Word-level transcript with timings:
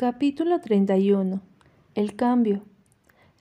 Capítulo 0.00 0.60
31. 0.60 1.40
El 1.96 2.14
cambio. 2.14 2.62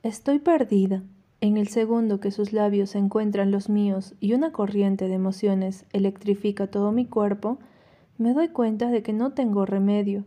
Estoy 0.01 0.39
perdida. 0.39 1.03
En 1.39 1.55
el 1.55 1.67
segundo 1.67 2.19
que 2.19 2.31
sus 2.31 2.51
labios 2.51 2.95
encuentran 2.95 3.51
los 3.51 3.69
míos 3.69 4.15
y 4.19 4.33
una 4.33 4.51
corriente 4.51 5.07
de 5.07 5.13
emociones 5.13 5.85
electrifica 5.93 6.65
todo 6.65 6.91
mi 6.91 7.05
cuerpo, 7.05 7.59
me 8.17 8.33
doy 8.33 8.47
cuenta 8.47 8.89
de 8.89 9.03
que 9.03 9.13
no 9.13 9.33
tengo 9.33 9.67
remedio, 9.67 10.25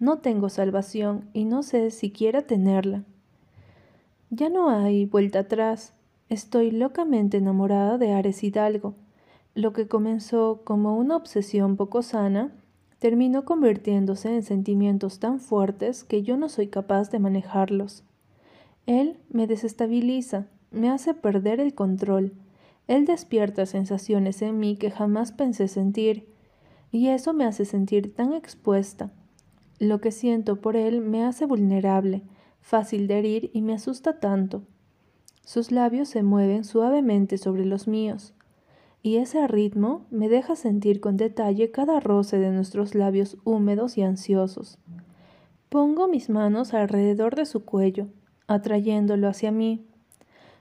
no 0.00 0.18
tengo 0.18 0.48
salvación 0.48 1.30
y 1.32 1.44
no 1.44 1.62
sé 1.62 1.92
siquiera 1.92 2.42
tenerla. 2.42 3.04
Ya 4.30 4.48
no 4.48 4.70
hay 4.70 5.06
vuelta 5.06 5.38
atrás. 5.38 5.94
Estoy 6.28 6.72
locamente 6.72 7.36
enamorada 7.36 7.98
de 7.98 8.14
Ares 8.14 8.42
Hidalgo. 8.42 8.96
Lo 9.54 9.72
que 9.72 9.86
comenzó 9.86 10.60
como 10.64 10.96
una 10.96 11.14
obsesión 11.14 11.76
poco 11.76 12.02
sana, 12.02 12.50
terminó 12.98 13.44
convirtiéndose 13.44 14.34
en 14.34 14.42
sentimientos 14.42 15.18
tan 15.18 15.40
fuertes 15.40 16.04
que 16.04 16.22
yo 16.22 16.36
no 16.36 16.48
soy 16.48 16.68
capaz 16.68 17.10
de 17.10 17.18
manejarlos. 17.18 18.04
Él 18.86 19.18
me 19.30 19.46
desestabiliza, 19.46 20.46
me 20.70 20.90
hace 20.90 21.14
perder 21.14 21.60
el 21.60 21.74
control. 21.74 22.32
Él 22.86 23.04
despierta 23.04 23.66
sensaciones 23.66 24.42
en 24.42 24.58
mí 24.58 24.76
que 24.76 24.90
jamás 24.90 25.32
pensé 25.32 25.68
sentir, 25.68 26.26
y 26.90 27.08
eso 27.08 27.34
me 27.34 27.44
hace 27.44 27.64
sentir 27.64 28.14
tan 28.14 28.32
expuesta. 28.32 29.12
Lo 29.78 30.00
que 30.00 30.10
siento 30.10 30.60
por 30.60 30.76
él 30.76 31.00
me 31.00 31.22
hace 31.24 31.44
vulnerable, 31.44 32.22
fácil 32.60 33.06
de 33.06 33.18
herir 33.18 33.50
y 33.52 33.62
me 33.62 33.74
asusta 33.74 34.18
tanto. 34.20 34.62
Sus 35.44 35.70
labios 35.70 36.08
se 36.08 36.22
mueven 36.22 36.64
suavemente 36.64 37.38
sobre 37.38 37.64
los 37.64 37.86
míos, 37.86 38.34
y 39.02 39.16
ese 39.16 39.46
ritmo 39.46 40.06
me 40.10 40.28
deja 40.28 40.56
sentir 40.56 41.00
con 41.00 41.16
detalle 41.16 41.70
cada 41.70 42.00
roce 42.00 42.38
de 42.38 42.50
nuestros 42.50 42.94
labios 42.94 43.36
húmedos 43.44 43.96
y 43.96 44.02
ansiosos. 44.02 44.78
Pongo 45.68 46.08
mis 46.08 46.30
manos 46.30 46.74
alrededor 46.74 47.36
de 47.36 47.46
su 47.46 47.64
cuello, 47.64 48.08
atrayéndolo 48.46 49.28
hacia 49.28 49.52
mí. 49.52 49.84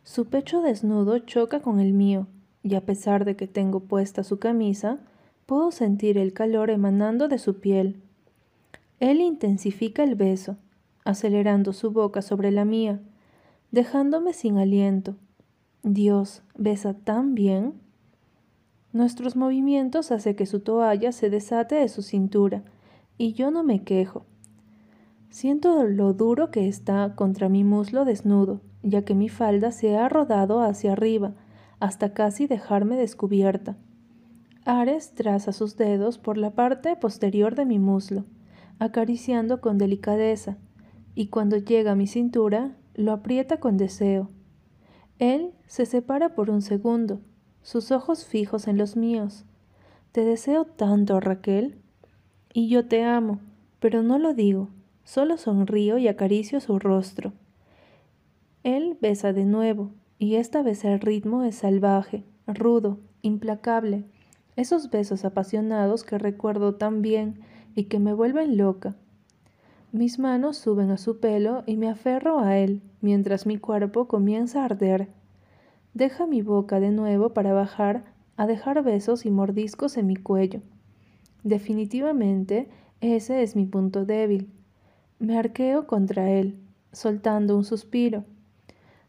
Su 0.04 0.26
pecho 0.26 0.62
desnudo 0.62 1.20
choca 1.20 1.62
con 1.62 1.80
el 1.80 1.94
mío, 1.94 2.28
y 2.64 2.76
a 2.76 2.86
pesar 2.86 3.26
de 3.26 3.36
que 3.36 3.48
tengo 3.48 3.82
puesta 3.82 4.24
su 4.24 4.40
camisa, 4.40 5.00
puedo 5.46 5.72
sentir 5.72 6.18
el 6.18 6.34
calor 6.34 6.70
emanando 6.70 7.28
de 7.28 7.40
su 7.40 7.60
piel. 7.60 8.02
Él 9.00 9.22
intensifica 9.22 10.04
el 10.04 10.16
beso, 10.16 10.58
acelerando 11.06 11.72
su 11.72 11.92
boca 11.92 12.22
sobre 12.22 12.52
la 12.52 12.66
mía, 12.66 13.00
dejándome 13.72 14.34
sin 14.34 14.58
aliento. 14.58 15.16
Dios, 15.84 16.44
besa 16.58 16.94
tan 16.94 17.34
bien. 17.34 17.87
Nuestros 18.98 19.36
movimientos 19.36 20.12
hacen 20.12 20.36
que 20.36 20.48
su 20.48 20.62
toalla 20.62 21.12
se 21.12 21.30
desate 21.30 21.76
de 21.76 21.88
su 21.88 22.02
cintura, 22.02 22.64
y 23.16 23.34
yo 23.34 23.52
no 23.52 23.62
me 23.62 23.84
quejo. 23.84 24.26
Siento 25.30 25.84
lo 25.84 26.14
duro 26.14 26.50
que 26.50 26.68
está 26.68 27.14
contra 27.14 27.48
mi 27.48 27.64
muslo 27.64 28.06
desnudo, 28.06 28.62
ya 28.82 29.06
que 29.06 29.14
mi 29.14 29.30
falda 29.30 29.72
se 29.72 29.96
ha 29.96 30.10
rodado 30.10 30.62
hacia 30.62 30.94
arriba, 30.94 31.36
hasta 31.80 32.16
casi 32.16 32.48
dejarme 32.48 32.98
descubierta. 32.98 33.78
Ares 34.66 35.14
traza 35.14 35.52
sus 35.52 35.78
dedos 35.78 36.18
por 36.18 36.40
la 36.40 36.56
parte 36.56 36.96
posterior 36.96 37.54
de 37.54 37.68
mi 37.68 37.78
muslo, 37.78 38.26
acariciando 38.80 39.62
con 39.62 39.78
delicadeza, 39.78 40.58
y 41.14 41.28
cuando 41.28 41.58
llega 41.58 41.92
a 41.92 41.96
mi 41.96 42.08
cintura, 42.08 42.76
lo 42.96 43.12
aprieta 43.12 43.60
con 43.60 43.78
deseo. 43.78 44.32
Él 45.20 45.54
se 45.68 45.86
separa 45.86 46.34
por 46.34 46.50
un 46.50 46.64
segundo, 46.64 47.22
sus 47.68 47.92
ojos 47.92 48.24
fijos 48.24 48.70
en 48.70 48.78
los 48.78 48.96
míos. 48.96 49.44
Te 50.14 50.24
deseo 50.24 50.64
tanto, 50.64 51.20
Raquel. 51.20 51.76
Y 52.54 52.70
yo 52.70 52.88
te 52.88 53.04
amo, 53.04 53.42
pero 53.82 54.04
no 54.04 54.18
lo 54.20 54.34
digo, 54.34 54.70
solo 55.04 55.36
sonrío 55.36 55.98
y 55.98 56.08
acaricio 56.08 56.62
su 56.62 56.80
rostro. 56.80 57.34
Él 58.64 58.98
besa 59.02 59.34
de 59.34 59.44
nuevo, 59.44 59.92
y 60.18 60.36
esta 60.36 60.62
vez 60.62 60.86
el 60.86 61.02
ritmo 61.02 61.44
es 61.44 61.56
salvaje, 61.56 62.24
rudo, 62.48 63.00
implacable, 63.22 64.06
esos 64.56 64.90
besos 64.90 65.26
apasionados 65.26 66.06
que 66.06 66.18
recuerdo 66.18 66.76
tan 66.76 67.02
bien 67.02 67.42
y 67.76 67.84
que 67.84 68.00
me 68.00 68.14
vuelven 68.14 68.56
loca. 68.56 68.96
Mis 69.92 70.20
manos 70.20 70.56
suben 70.56 70.90
a 70.90 70.98
su 70.98 71.20
pelo 71.20 71.64
y 71.66 71.76
me 71.76 71.90
aferro 71.90 72.40
a 72.40 72.58
él, 72.60 72.82
mientras 73.02 73.46
mi 73.46 73.58
cuerpo 73.58 74.08
comienza 74.08 74.62
a 74.62 74.66
arder. 74.66 75.10
Deja 75.98 76.28
mi 76.28 76.44
boca 76.44 76.80
de 76.80 76.92
nuevo 76.92 77.30
para 77.30 77.54
bajar 77.54 78.04
a 78.36 78.46
dejar 78.46 78.84
besos 78.84 79.26
y 79.26 79.32
mordiscos 79.32 79.98
en 79.98 80.06
mi 80.06 80.16
cuello. 80.16 80.62
Definitivamente 81.44 82.70
ese 83.02 83.42
es 83.42 83.56
mi 83.56 83.66
punto 83.66 84.06
débil. 84.06 84.52
Me 85.18 85.40
arqueo 85.40 85.88
contra 85.88 86.30
él, 86.30 86.60
soltando 86.92 87.58
un 87.58 87.64
suspiro. 87.64 88.26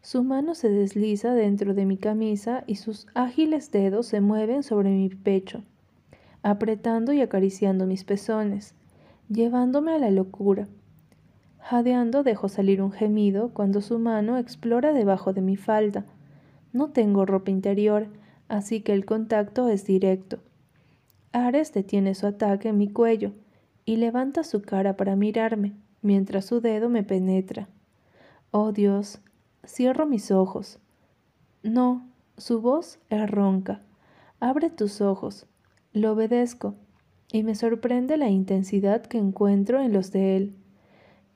Su 0.00 0.24
mano 0.24 0.54
se 0.54 0.70
desliza 0.70 1.34
dentro 1.34 1.74
de 1.74 1.84
mi 1.84 1.98
camisa 1.98 2.64
y 2.66 2.76
sus 2.76 3.06
ágiles 3.12 3.70
dedos 3.70 4.06
se 4.06 4.22
mueven 4.22 4.62
sobre 4.62 4.88
mi 4.88 5.10
pecho, 5.10 5.64
apretando 6.42 7.12
y 7.12 7.20
acariciando 7.20 7.84
mis 7.84 8.04
pezones, 8.04 8.74
llevándome 9.28 9.92
a 9.92 9.98
la 9.98 10.10
locura. 10.10 10.68
Jadeando 11.58 12.22
dejo 12.22 12.48
salir 12.48 12.80
un 12.80 12.92
gemido 12.92 13.50
cuando 13.50 13.82
su 13.82 13.98
mano 13.98 14.38
explora 14.38 14.94
debajo 14.94 15.34
de 15.34 15.42
mi 15.42 15.56
falda 15.56 16.06
no 16.72 16.90
tengo 16.90 17.26
ropa 17.26 17.50
interior, 17.50 18.08
así 18.48 18.80
que 18.80 18.92
el 18.92 19.04
contacto 19.04 19.68
es 19.68 19.84
directo. 19.84 20.38
Ares 21.32 21.72
detiene 21.72 22.14
su 22.14 22.26
ataque 22.26 22.68
en 22.68 22.78
mi 22.78 22.88
cuello 22.88 23.32
y 23.84 23.96
levanta 23.96 24.44
su 24.44 24.62
cara 24.62 24.96
para 24.96 25.16
mirarme, 25.16 25.74
mientras 26.02 26.46
su 26.46 26.60
dedo 26.60 26.88
me 26.88 27.02
penetra. 27.02 27.68
Oh 28.50 28.72
Dios, 28.72 29.20
cierro 29.66 30.06
mis 30.06 30.30
ojos. 30.30 30.78
No, 31.62 32.08
su 32.36 32.60
voz 32.60 32.98
es 33.10 33.30
ronca. 33.30 33.82
Abre 34.40 34.70
tus 34.70 35.00
ojos. 35.00 35.46
Lo 35.92 36.12
obedezco, 36.12 36.74
y 37.32 37.42
me 37.42 37.54
sorprende 37.54 38.16
la 38.16 38.28
intensidad 38.28 39.02
que 39.02 39.18
encuentro 39.18 39.80
en 39.80 39.92
los 39.92 40.12
de 40.12 40.36
él. 40.36 40.56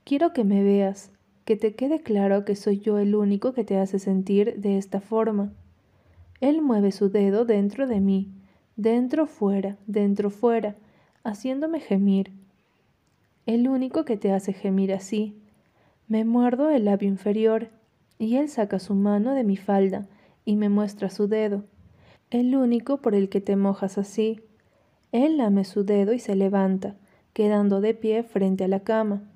Quiero 0.04 0.32
que 0.32 0.44
me 0.44 0.62
veas, 0.62 1.11
que 1.44 1.56
te 1.56 1.75
quede 1.75 2.00
claro 2.00 2.44
que 2.44 2.56
soy 2.56 2.78
yo 2.78 2.98
el 2.98 3.14
único 3.14 3.53
que 3.53 3.64
te 3.64 3.78
hace 3.78 3.98
sentir 3.98 4.60
de 4.60 4.78
esta 4.78 5.00
forma. 5.00 5.53
Él 6.41 6.62
mueve 6.62 6.92
su 6.92 7.10
dedo 7.10 7.44
dentro 7.44 7.86
de 7.86 8.00
mí, 8.00 8.32
dentro 8.76 9.26
fuera, 9.26 9.76
dentro 9.86 10.30
fuera, 10.30 10.76
haciéndome 11.25 11.80
gemir. 11.80 12.32
El 13.47 13.69
único 13.69 14.04
que 14.04 14.16
te 14.16 14.32
hace 14.32 14.53
gemir 14.53 14.92
así. 14.92 15.36
Me 16.08 16.25
muerdo 16.25 16.70
el 16.70 16.84
labio 16.84 17.08
inferior, 17.08 17.70
y 18.19 18.36
él 18.36 18.48
saca 18.48 18.78
su 18.78 18.94
mano 18.94 19.34
de 19.34 19.42
mi 19.42 19.56
falda 19.56 20.06
y 20.44 20.56
me 20.56 20.69
muestra 20.69 21.10
su 21.10 21.26
dedo. 21.26 21.64
El 22.30 22.54
único 22.54 22.98
por 22.98 23.14
el 23.14 23.28
que 23.28 23.41
te 23.41 23.56
mojas 23.56 23.98
así. 23.98 24.41
Él 25.10 25.38
lame 25.38 25.64
su 25.64 25.84
dedo 25.84 26.12
y 26.12 26.19
se 26.19 26.36
levanta, 26.36 26.97
quedando 27.32 27.80
de 27.80 27.94
pie 27.94 28.22
frente 28.22 28.64
a 28.64 28.69
la 28.69 28.80
cama. 28.80 29.31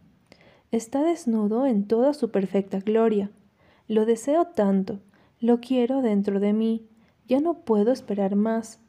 Está 0.72 1.04
desnudo 1.04 1.64
en 1.64 1.86
toda 1.86 2.12
su 2.12 2.30
perfecta 2.30 2.80
gloria. 2.80 3.30
Lo 3.86 4.04
deseo 4.04 4.46
tanto, 4.46 4.98
lo 5.38 5.60
quiero 5.60 6.02
dentro 6.02 6.40
de 6.40 6.52
mí, 6.52 6.88
ya 7.28 7.40
no 7.40 7.60
puedo 7.60 7.92
esperar 7.92 8.34
más. 8.34 8.80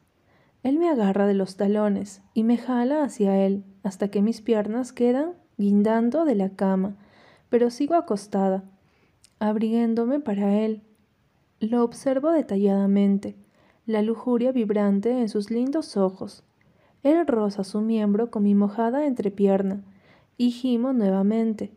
Él 0.64 0.78
me 0.78 0.88
agarra 0.88 1.26
de 1.26 1.34
los 1.34 1.56
talones 1.56 2.20
y 2.34 2.42
me 2.42 2.56
jala 2.56 3.04
hacia 3.04 3.44
él 3.44 3.64
hasta 3.84 4.08
que 4.08 4.22
mis 4.22 4.40
piernas 4.40 4.92
quedan 4.92 5.34
guindando 5.56 6.24
de 6.24 6.34
la 6.34 6.50
cama, 6.50 6.96
pero 7.48 7.70
sigo 7.70 7.94
acostada, 7.94 8.64
abriéndome 9.38 10.18
para 10.18 10.58
él. 10.58 10.82
Lo 11.60 11.84
observo 11.84 12.32
detalladamente, 12.32 13.36
la 13.86 14.02
lujuria 14.02 14.50
vibrante 14.50 15.10
en 15.10 15.28
sus 15.28 15.50
lindos 15.50 15.96
ojos. 15.96 16.42
Él 17.04 17.24
roza 17.26 17.62
su 17.62 17.80
miembro 17.80 18.32
con 18.32 18.42
mi 18.42 18.56
mojada 18.56 19.06
entrepierna 19.06 19.84
y 20.38 20.52
gimo 20.52 20.94
nuevamente, 20.94 21.72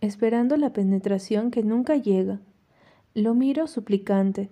esperando 0.00 0.56
la 0.56 0.72
penetración 0.72 1.50
que 1.50 1.64
nunca 1.64 1.96
llega. 1.96 2.40
Lo 3.14 3.34
miro 3.34 3.66
suplicante. 3.66 4.50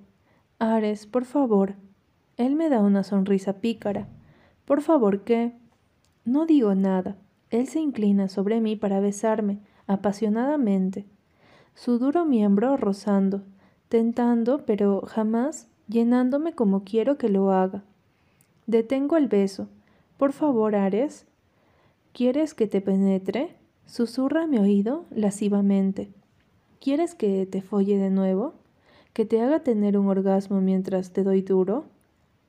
Ares, 0.58 1.06
por 1.06 1.26
favor. 1.26 1.74
Él 2.36 2.56
me 2.56 2.70
da 2.70 2.80
una 2.80 3.04
sonrisa 3.04 3.60
pícara. 3.60 4.08
Por 4.64 4.80
favor, 4.80 5.24
¿qué? 5.24 5.52
No 6.24 6.46
digo 6.46 6.74
nada. 6.74 7.16
Él 7.50 7.66
se 7.68 7.80
inclina 7.80 8.28
sobre 8.28 8.60
mí 8.60 8.76
para 8.76 9.00
besarme, 9.00 9.60
apasionadamente. 9.86 11.06
Su 11.74 11.98
duro 11.98 12.24
miembro 12.24 12.76
rozando, 12.76 13.42
tentando, 13.88 14.64
pero 14.64 15.02
jamás 15.06 15.68
llenándome 15.88 16.54
como 16.54 16.84
quiero 16.84 17.18
que 17.18 17.28
lo 17.28 17.50
haga. 17.52 17.82
Detengo 18.66 19.16
el 19.16 19.28
beso. 19.28 19.68
Por 20.16 20.32
favor, 20.32 20.76
Ares. 20.76 21.26
¿Quieres 22.12 22.54
que 22.54 22.66
te 22.66 22.80
penetre? 22.80 23.54
Susurra 23.86 24.48
mi 24.48 24.58
oído 24.58 25.04
lascivamente. 25.10 26.10
¿Quieres 26.80 27.14
que 27.14 27.46
te 27.46 27.62
folle 27.62 27.98
de 27.98 28.10
nuevo? 28.10 28.54
¿Que 29.12 29.24
te 29.24 29.40
haga 29.40 29.60
tener 29.60 29.96
un 29.96 30.08
orgasmo 30.08 30.60
mientras 30.60 31.12
te 31.12 31.22
doy 31.22 31.42
duro? 31.42 31.84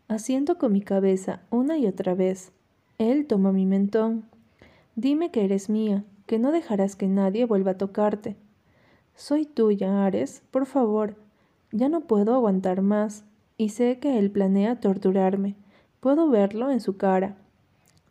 Asiento 0.08 0.58
con 0.58 0.74
mi 0.74 0.82
cabeza 0.82 1.42
una 1.52 1.78
y 1.78 1.86
otra 1.86 2.16
vez. 2.16 2.52
Él 2.98 3.28
toma 3.28 3.52
mi 3.52 3.68
mentón. 3.68 4.26
Dime 4.96 5.30
que 5.30 5.46
eres 5.46 5.70
mía, 5.70 6.04
que 6.26 6.40
no 6.40 6.52
dejarás 6.52 6.96
que 6.96 7.08
nadie 7.08 7.46
vuelva 7.46 7.72
a 7.72 7.78
tocarte. 7.78 8.36
Soy 9.16 9.46
tuya, 9.46 10.06
Ares, 10.06 10.42
por 10.50 10.66
favor. 10.66 11.16
Ya 11.72 11.88
no 11.88 12.02
puedo 12.02 12.34
aguantar 12.34 12.82
más, 12.82 13.26
y 13.58 13.70
sé 13.70 14.00
que 14.00 14.18
él 14.18 14.32
planea 14.32 14.80
torturarme. 14.80 15.56
Puedo 16.00 16.30
verlo 16.30 16.72
en 16.72 16.80
su 16.80 16.98
cara. 16.98 17.38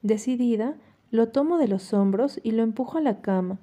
Decidida, 0.03 0.76
lo 1.11 1.29
tomo 1.29 1.59
de 1.59 1.69
los 1.69 1.93
hombros 1.93 2.41
y 2.43 2.53
lo 2.53 2.62
empujo 2.62 2.99
a 2.99 3.01
la 3.01 3.21
cama, 3.21 3.59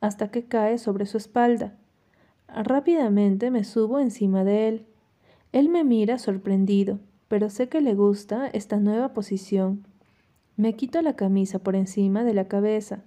hasta 0.00 0.30
que 0.30 0.44
cae 0.44 0.78
sobre 0.78 1.06
su 1.06 1.16
espalda. 1.16 1.74
Rápidamente 2.48 3.50
me 3.50 3.64
subo 3.64 3.98
encima 3.98 4.44
de 4.44 4.68
él. 4.68 4.86
Él 5.52 5.68
me 5.68 5.84
mira 5.84 6.18
sorprendido, 6.18 6.98
pero 7.28 7.50
sé 7.50 7.68
que 7.68 7.80
le 7.80 7.94
gusta 7.94 8.48
esta 8.48 8.78
nueva 8.78 9.12
posición. 9.12 9.84
Me 10.56 10.74
quito 10.74 11.02
la 11.02 11.14
camisa 11.14 11.60
por 11.60 11.76
encima 11.76 12.24
de 12.24 12.34
la 12.34 12.48
cabeza 12.48 13.02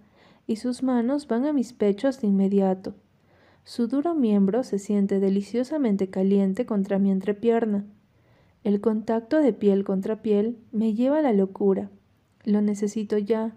y 0.48 0.56
sus 0.58 0.84
manos 0.84 1.28
van 1.28 1.46
a 1.46 1.54
mis 1.54 1.74
pechos 1.74 2.22
de 2.22 2.28
inmediato. 2.28 2.94
Su 3.64 3.88
duro 3.88 4.16
miembro 4.16 4.64
se 4.64 4.80
siente 4.80 5.20
deliciosamente 5.20 6.10
caliente 6.10 6.66
contra 6.66 6.98
mi 6.98 7.12
entrepierna. 7.12 7.86
El 8.64 8.82
contacto 8.82 9.38
de 9.38 9.54
piel 9.54 9.84
contra 9.84 10.22
piel 10.22 10.58
me 10.72 10.94
lleva 10.94 11.20
a 11.20 11.22
la 11.22 11.34
locura. 11.34 11.90
Lo 12.44 12.62
necesito 12.62 13.18
ya. 13.18 13.56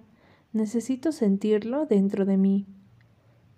Necesito 0.54 1.10
sentirlo 1.10 1.84
dentro 1.84 2.24
de 2.24 2.36
mí. 2.36 2.64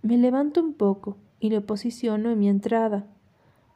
Me 0.00 0.16
levanto 0.16 0.62
un 0.62 0.72
poco 0.72 1.18
y 1.38 1.50
lo 1.50 1.66
posiciono 1.66 2.30
en 2.30 2.38
mi 2.38 2.48
entrada. 2.48 3.06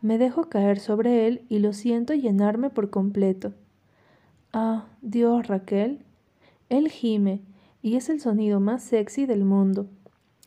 Me 0.01 0.17
dejo 0.17 0.49
caer 0.49 0.81
sobre 0.81 1.27
él 1.27 1.45
y 1.51 1.59
lo 1.59 1.75
siento 1.75 2.15
llenarme 2.15 2.71
por 2.71 2.89
completo. 2.89 3.53
Ah, 4.55 4.87
Dios, 5.03 5.49
Raquel. 5.49 6.03
Él 6.71 6.89
gime 6.89 7.43
y 7.83 7.97
es 7.97 8.09
el 8.09 8.23
sonido 8.23 8.59
más 8.59 8.83
sexy 8.83 9.27
del 9.27 9.45
mundo. 9.45 9.91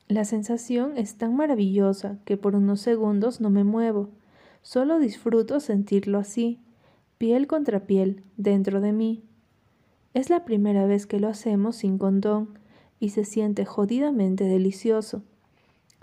La 0.08 0.26
sensación 0.26 0.98
es 0.98 1.16
tan 1.16 1.36
maravillosa 1.36 2.18
que 2.26 2.38
por 2.38 2.56
unos 2.56 2.82
segundos 2.82 3.40
no 3.40 3.52
me 3.52 3.64
muevo. 3.64 4.10
Solo 4.64 4.98
disfruto 4.98 5.60
sentirlo 5.60 6.18
así, 6.18 6.60
piel 7.20 7.46
contra 7.46 7.82
piel, 7.82 8.24
dentro 8.38 8.82
de 8.82 8.94
mí. 8.94 9.24
Es 10.16 10.32
la 10.32 10.44
primera 10.44 10.88
vez 10.88 11.06
que 11.06 11.20
lo 11.20 11.28
hacemos 11.28 11.76
sin 11.76 12.00
condón 12.00 12.63
y 13.04 13.10
se 13.10 13.26
siente 13.26 13.66
jodidamente 13.66 14.46
delicioso. 14.46 15.24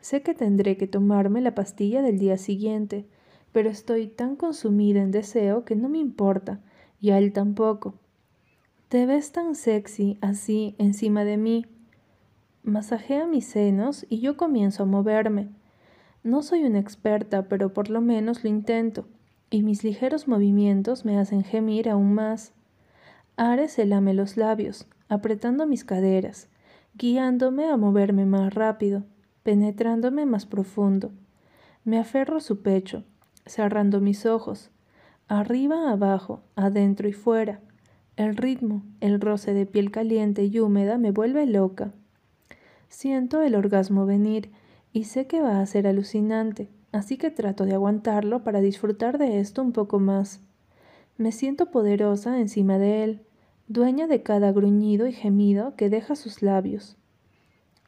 Sé 0.02 0.20
que 0.20 0.34
tendré 0.34 0.76
que 0.76 0.86
tomarme 0.86 1.40
la 1.40 1.54
pastilla 1.54 2.02
del 2.02 2.18
día 2.18 2.36
siguiente, 2.36 3.06
pero 3.52 3.70
estoy 3.70 4.06
tan 4.06 4.36
consumida 4.36 5.00
en 5.00 5.10
deseo 5.10 5.64
que 5.64 5.76
no 5.76 5.88
me 5.88 5.96
importa, 5.96 6.60
y 7.00 7.08
a 7.08 7.16
él 7.16 7.32
tampoco. 7.32 7.94
Te 8.90 9.06
ves 9.06 9.32
tan 9.32 9.54
sexy 9.54 10.18
así 10.20 10.74
encima 10.76 11.24
de 11.24 11.38
mí. 11.38 11.64
Masajea 12.64 13.26
mis 13.26 13.46
senos 13.46 14.04
y 14.10 14.20
yo 14.20 14.36
comienzo 14.36 14.82
a 14.82 14.86
moverme. 14.86 15.48
No 16.22 16.42
soy 16.42 16.64
una 16.64 16.80
experta, 16.80 17.48
pero 17.48 17.72
por 17.72 17.88
lo 17.88 18.02
menos 18.02 18.44
lo 18.44 18.50
intento, 18.50 19.08
y 19.48 19.62
mis 19.62 19.84
ligeros 19.84 20.28
movimientos 20.28 21.06
me 21.06 21.18
hacen 21.18 21.44
gemir 21.44 21.88
aún 21.88 22.12
más. 22.12 22.52
Ares 23.36 23.72
se 23.72 23.86
lame 23.86 24.12
los 24.12 24.36
labios, 24.36 24.86
apretando 25.08 25.66
mis 25.66 25.82
caderas, 25.82 26.49
guiándome 27.00 27.64
a 27.64 27.78
moverme 27.78 28.26
más 28.26 28.52
rápido 28.52 29.04
penetrándome 29.42 30.26
más 30.26 30.46
profundo. 30.46 31.12
Me 31.84 31.98
aferro 31.98 32.36
a 32.36 32.40
su 32.40 32.62
pecho, 32.62 33.04
cerrando 33.46 34.00
mis 34.00 34.26
ojos, 34.26 34.70
arriba, 35.28 35.90
abajo, 35.90 36.42
adentro 36.56 37.08
y 37.08 37.12
fuera. 37.12 37.60
El 38.16 38.36
ritmo, 38.36 38.82
el 39.00 39.20
roce 39.20 39.54
de 39.54 39.66
piel 39.66 39.90
caliente 39.90 40.44
y 40.44 40.60
húmeda 40.60 40.98
me 40.98 41.10
vuelve 41.10 41.46
loca. 41.46 41.92
Siento 42.88 43.42
el 43.42 43.54
orgasmo 43.54 44.04
venir 44.04 44.50
y 44.92 45.04
sé 45.04 45.26
que 45.26 45.40
va 45.40 45.60
a 45.60 45.66
ser 45.66 45.86
alucinante, 45.86 46.68
así 46.92 47.16
que 47.16 47.30
trato 47.30 47.64
de 47.64 47.74
aguantarlo 47.74 48.44
para 48.44 48.60
disfrutar 48.60 49.16
de 49.16 49.40
esto 49.40 49.62
un 49.62 49.72
poco 49.72 50.00
más. 50.00 50.40
Me 51.16 51.32
siento 51.32 51.70
poderosa 51.70 52.40
encima 52.40 52.78
de 52.78 53.04
él, 53.04 53.22
dueña 53.70 54.08
de 54.08 54.24
cada 54.24 54.50
gruñido 54.50 55.06
y 55.06 55.12
gemido 55.12 55.76
que 55.76 55.88
deja 55.88 56.16
sus 56.16 56.42
labios. 56.42 56.96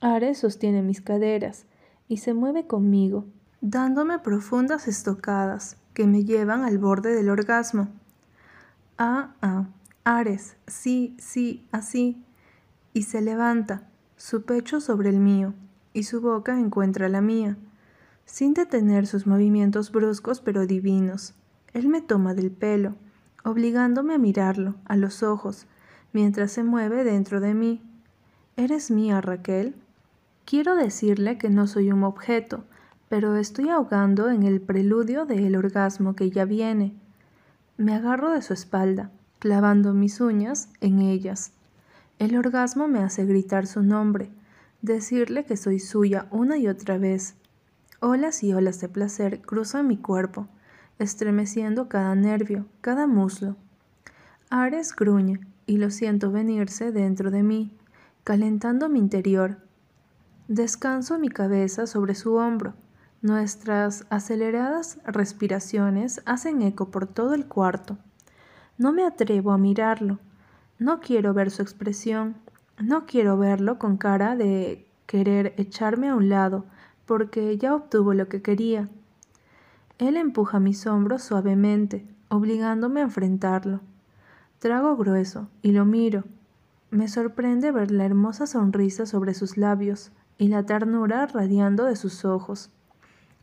Ares 0.00 0.38
sostiene 0.38 0.80
mis 0.80 1.00
caderas 1.00 1.66
y 2.06 2.18
se 2.18 2.34
mueve 2.34 2.68
conmigo, 2.68 3.26
dándome 3.60 4.20
profundas 4.20 4.86
estocadas 4.86 5.76
que 5.92 6.06
me 6.06 6.22
llevan 6.24 6.62
al 6.62 6.78
borde 6.78 7.12
del 7.16 7.28
orgasmo. 7.28 7.88
Ah, 8.96 9.34
ah, 9.42 9.66
Ares, 10.04 10.54
sí, 10.68 11.16
sí, 11.18 11.66
así. 11.72 12.24
Y 12.94 13.02
se 13.02 13.20
levanta, 13.20 13.88
su 14.16 14.44
pecho 14.44 14.80
sobre 14.80 15.08
el 15.08 15.18
mío, 15.18 15.52
y 15.92 16.04
su 16.04 16.20
boca 16.20 16.60
encuentra 16.60 17.08
la 17.08 17.22
mía. 17.22 17.56
Sin 18.24 18.54
detener 18.54 19.08
sus 19.08 19.26
movimientos 19.26 19.90
bruscos 19.90 20.40
pero 20.40 20.64
divinos, 20.64 21.34
él 21.72 21.88
me 21.88 22.02
toma 22.02 22.34
del 22.34 22.52
pelo, 22.52 22.94
obligándome 23.42 24.14
a 24.14 24.18
mirarlo 24.18 24.76
a 24.84 24.94
los 24.94 25.24
ojos, 25.24 25.66
mientras 26.12 26.52
se 26.52 26.62
mueve 26.62 27.04
dentro 27.04 27.40
de 27.40 27.54
mí. 27.54 27.82
¿Eres 28.56 28.90
mía, 28.90 29.20
Raquel? 29.20 29.74
Quiero 30.44 30.74
decirle 30.76 31.38
que 31.38 31.50
no 31.50 31.66
soy 31.66 31.92
un 31.92 32.04
objeto, 32.04 32.64
pero 33.08 33.36
estoy 33.36 33.68
ahogando 33.68 34.30
en 34.30 34.42
el 34.42 34.60
preludio 34.60 35.24
del 35.24 35.56
orgasmo 35.56 36.14
que 36.14 36.30
ya 36.30 36.44
viene. 36.44 36.94
Me 37.76 37.94
agarro 37.94 38.30
de 38.30 38.42
su 38.42 38.52
espalda, 38.52 39.10
clavando 39.38 39.94
mis 39.94 40.20
uñas 40.20 40.68
en 40.80 41.00
ellas. 41.00 41.52
El 42.18 42.36
orgasmo 42.36 42.88
me 42.88 43.00
hace 43.00 43.24
gritar 43.24 43.66
su 43.66 43.82
nombre, 43.82 44.30
decirle 44.82 45.44
que 45.44 45.56
soy 45.56 45.78
suya 45.78 46.26
una 46.30 46.58
y 46.58 46.68
otra 46.68 46.98
vez. 46.98 47.34
Olas 48.00 48.42
y 48.42 48.52
olas 48.52 48.80
de 48.80 48.88
placer 48.88 49.40
cruzan 49.40 49.86
mi 49.88 49.96
cuerpo, 49.96 50.48
estremeciendo 50.98 51.88
cada 51.88 52.14
nervio, 52.14 52.66
cada 52.80 53.06
muslo. 53.06 53.56
Ares 54.50 54.94
gruñe 54.94 55.40
y 55.66 55.78
lo 55.78 55.90
siento 55.90 56.30
venirse 56.30 56.92
dentro 56.92 57.30
de 57.30 57.42
mí, 57.42 57.76
calentando 58.24 58.88
mi 58.88 58.98
interior, 58.98 59.58
Descanso 60.48 61.18
mi 61.18 61.28
cabeza 61.28 61.86
sobre 61.86 62.14
su 62.14 62.34
hombro. 62.34 62.74
Nuestras 63.22 64.04
aceleradas 64.10 64.98
respiraciones 65.06 66.20
hacen 66.26 66.62
eco 66.62 66.90
por 66.90 67.06
todo 67.06 67.32
el 67.32 67.46
cuarto. 67.46 67.96
No 68.76 68.92
me 68.92 69.06
atrevo 69.06 69.52
a 69.52 69.58
mirarlo. 69.58 70.18
No 70.78 71.00
quiero 71.00 71.32
ver 71.32 71.52
su 71.52 71.62
expresión. 71.62 72.34
No 72.78 73.06
quiero 73.06 73.38
verlo 73.38 73.78
con 73.78 73.96
cara 73.96 74.34
de 74.34 74.86
querer 75.06 75.54
echarme 75.56 76.08
a 76.08 76.16
un 76.16 76.28
lado, 76.28 76.66
porque 77.06 77.56
ya 77.56 77.74
obtuvo 77.74 78.12
lo 78.12 78.28
que 78.28 78.42
quería. 78.42 78.88
Él 79.98 80.16
empuja 80.16 80.58
mis 80.58 80.86
hombros 80.86 81.22
suavemente, 81.22 82.04
obligándome 82.28 83.00
a 83.00 83.04
enfrentarlo. 83.04 83.80
Trago 84.62 84.96
grueso 84.96 85.48
y 85.60 85.72
lo 85.72 85.84
miro. 85.84 86.22
Me 86.92 87.08
sorprende 87.08 87.72
ver 87.72 87.90
la 87.90 88.04
hermosa 88.04 88.46
sonrisa 88.46 89.06
sobre 89.06 89.34
sus 89.34 89.56
labios, 89.56 90.12
y 90.38 90.46
la 90.46 90.62
ternura 90.62 91.26
radiando 91.26 91.84
de 91.84 91.96
sus 91.96 92.24
ojos. 92.24 92.70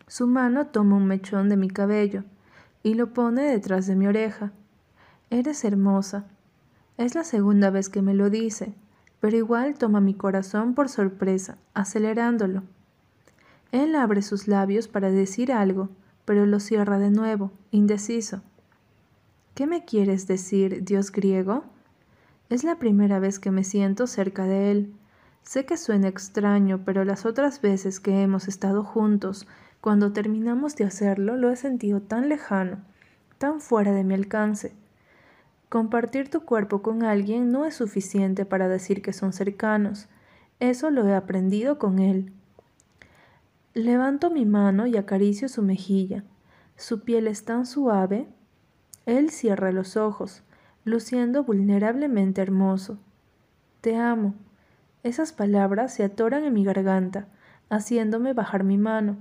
Su 0.07 0.27
mano 0.27 0.67
toma 0.67 0.95
un 0.95 1.07
mechón 1.07 1.49
de 1.49 1.57
mi 1.57 1.69
cabello 1.69 2.23
y 2.83 2.93
lo 2.93 3.13
pone 3.13 3.41
detrás 3.41 3.85
de 3.85 3.97
mi 3.97 4.07
oreja. 4.07 4.53
Eres 5.29 5.65
hermosa. 5.65 6.23
Es 6.95 7.15
la 7.15 7.25
segunda 7.25 7.69
vez 7.69 7.89
que 7.89 8.01
me 8.01 8.13
lo 8.13 8.29
dice, 8.29 8.73
pero 9.19 9.35
igual 9.35 9.77
toma 9.77 9.99
mi 9.99 10.13
corazón 10.13 10.73
por 10.73 10.87
sorpresa, 10.87 11.57
acelerándolo. 11.73 12.63
Él 13.73 13.93
abre 13.97 14.21
sus 14.21 14.47
labios 14.47 14.87
para 14.87 15.11
decir 15.11 15.51
algo, 15.51 15.89
pero 16.23 16.45
lo 16.45 16.61
cierra 16.61 16.97
de 16.97 17.11
nuevo, 17.11 17.51
indeciso. 17.71 18.41
¿Qué 19.59 19.67
me 19.67 19.83
quieres 19.83 20.25
decir, 20.25 20.85
Dios 20.85 21.11
griego? 21.11 21.65
Es 22.49 22.63
la 22.63 22.79
primera 22.79 23.19
vez 23.19 23.39
que 23.39 23.51
me 23.51 23.65
siento 23.65 24.07
cerca 24.07 24.45
de 24.45 24.71
él, 24.71 24.93
Sé 25.43 25.65
que 25.65 25.75
suena 25.75 26.07
extraño, 26.07 26.83
pero 26.85 27.03
las 27.03 27.25
otras 27.25 27.59
veces 27.59 27.99
que 27.99 28.21
hemos 28.21 28.47
estado 28.47 28.85
juntos, 28.85 29.49
cuando 29.81 30.13
terminamos 30.13 30.77
de 30.77 30.85
hacerlo, 30.85 31.35
lo 31.35 31.49
he 31.49 31.57
sentido 31.57 31.99
tan 32.01 32.29
lejano, 32.29 32.77
tan 33.37 33.59
fuera 33.59 33.91
de 33.91 34.05
mi 34.05 34.13
alcance. 34.13 34.71
Compartir 35.67 36.29
tu 36.29 36.45
cuerpo 36.45 36.81
con 36.81 37.03
alguien 37.03 37.51
no 37.51 37.65
es 37.65 37.75
suficiente 37.75 38.45
para 38.45 38.69
decir 38.69 39.01
que 39.01 39.11
son 39.11 39.33
cercanos. 39.33 40.07
Eso 40.61 40.89
lo 40.89 41.05
he 41.05 41.13
aprendido 41.13 41.79
con 41.79 41.99
él. 41.99 42.31
Levanto 43.73 44.31
mi 44.31 44.45
mano 44.45 44.87
y 44.87 44.95
acaricio 44.95 45.49
su 45.49 45.63
mejilla. 45.63 46.23
Su 46.77 47.01
piel 47.01 47.27
es 47.27 47.43
tan 47.43 47.65
suave. 47.65 48.29
Él 49.09 49.31
cierra 49.31 49.71
los 49.71 49.97
ojos, 49.97 50.43
luciendo 50.85 51.43
vulnerablemente 51.43 52.43
hermoso. 52.43 52.99
Te 53.81 53.95
amo, 53.95 54.35
esas 55.01 55.33
palabras 55.33 55.91
se 55.95 56.03
atoran 56.03 56.43
en 56.43 56.53
mi 56.53 56.63
garganta, 56.63 57.25
haciéndome 57.71 58.33
bajar 58.33 58.63
mi 58.63 58.77
mano. 58.77 59.17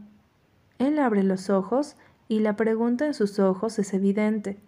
Él 0.79 0.99
abre 0.99 1.23
los 1.23 1.49
ojos 1.49 1.97
y 2.29 2.41
la 2.41 2.55
pregunta 2.55 3.07
en 3.07 3.15
sus 3.15 3.39
ojos 3.39 3.79
es 3.79 3.95
evidente. 3.95 4.59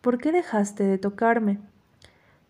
¿Por 0.00 0.16
qué 0.16 0.32
dejaste 0.32 0.82
de 0.82 0.96
tocarme? 0.96 1.58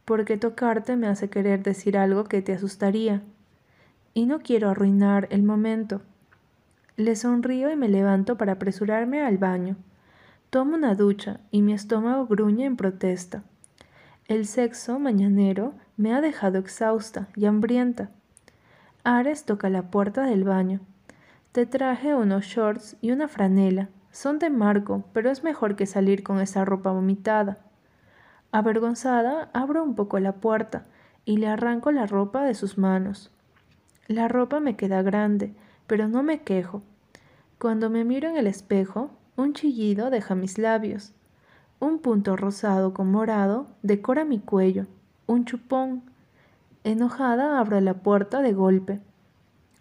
Porque 0.05 0.37
tocarte 0.37 0.95
me 0.95 1.09
hace 1.09 1.29
querer 1.29 1.65
decir 1.65 1.99
algo 1.99 2.23
que 2.23 2.43
te 2.43 2.53
asustaría. 2.53 3.23
y 4.15 4.27
no 4.27 4.39
quiero 4.39 4.71
arruinar 4.71 5.27
el 5.31 5.43
momento. 5.43 6.01
Le 6.97 7.17
sonrío 7.17 7.73
y 7.73 7.77
me 7.77 7.89
levanto 7.89 8.37
para 8.37 8.53
apresurarme 8.53 9.21
al 9.21 9.37
baño. 9.37 9.77
Tomo 10.51 10.77
una 10.77 10.95
ducha 10.95 11.41
y 11.51 11.61
mi 11.61 11.75
estómago 11.75 12.27
gruñe 12.27 12.65
en 12.65 12.77
protesta. 12.77 13.43
El 14.29 14.47
sexo 14.47 14.99
mañanero 14.99 15.75
me 15.99 16.15
ha 16.15 16.23
dejado 16.23 16.59
exhausta 16.59 17.29
y 17.37 17.45
hambrienta. 17.45 18.09
Ares 19.05 19.45
toca 19.45 19.69
la 19.69 19.91
puerta 19.91 20.23
del 20.23 20.45
baño. 20.45 20.81
Te 21.53 21.67
traje 21.67 22.15
unos 22.15 22.47
shorts 22.47 22.97
y 23.03 23.11
una 23.11 23.29
franela. 23.29 23.91
Son 24.11 24.39
de 24.39 24.49
Marco, 24.49 25.05
pero 25.13 25.31
es 25.31 25.45
mejor 25.45 25.77
que 25.77 25.85
salir 25.85 26.23
con 26.23 26.41
esa 26.41 26.65
ropa 26.65 26.93
vomitada. 26.93 27.59
Avergonzada, 28.51 29.51
abro 29.53 29.85
un 29.85 29.95
poco 29.95 30.19
la 30.19 30.33
puerta 30.33 30.87
y 31.27 31.37
le 31.37 31.49
arranco 31.49 31.93
la 31.93 32.07
ropa 32.07 32.45
de 32.45 32.55
sus 32.55 32.79
manos. 32.79 33.31
La 34.07 34.29
ropa 34.29 34.61
me 34.61 34.77
queda 34.77 35.03
grande, 35.03 35.55
pero 35.87 36.09
no 36.09 36.23
me 36.23 36.41
quejo. 36.41 36.83
Cuando 37.59 37.91
me 37.91 38.05
miro 38.05 38.31
en 38.31 38.39
el 38.39 38.47
espejo, 38.47 39.11
un 39.39 39.55
chillido 39.55 40.11
deja 40.11 40.35
mis 40.35 40.59
labios. 40.59 41.13
Un 41.79 42.01
punto 42.01 42.37
rosado 42.37 42.93
con 42.93 43.13
morado 43.13 43.69
decora 43.85 44.25
mi 44.25 44.41
cuello. 44.41 44.87
Un 45.29 45.45
chupón. 45.45 46.03
Enojada 46.83 47.61
abro 47.61 47.81
la 47.81 47.95
puerta 47.95 48.43
de 48.43 48.53
golpe. 48.53 49.01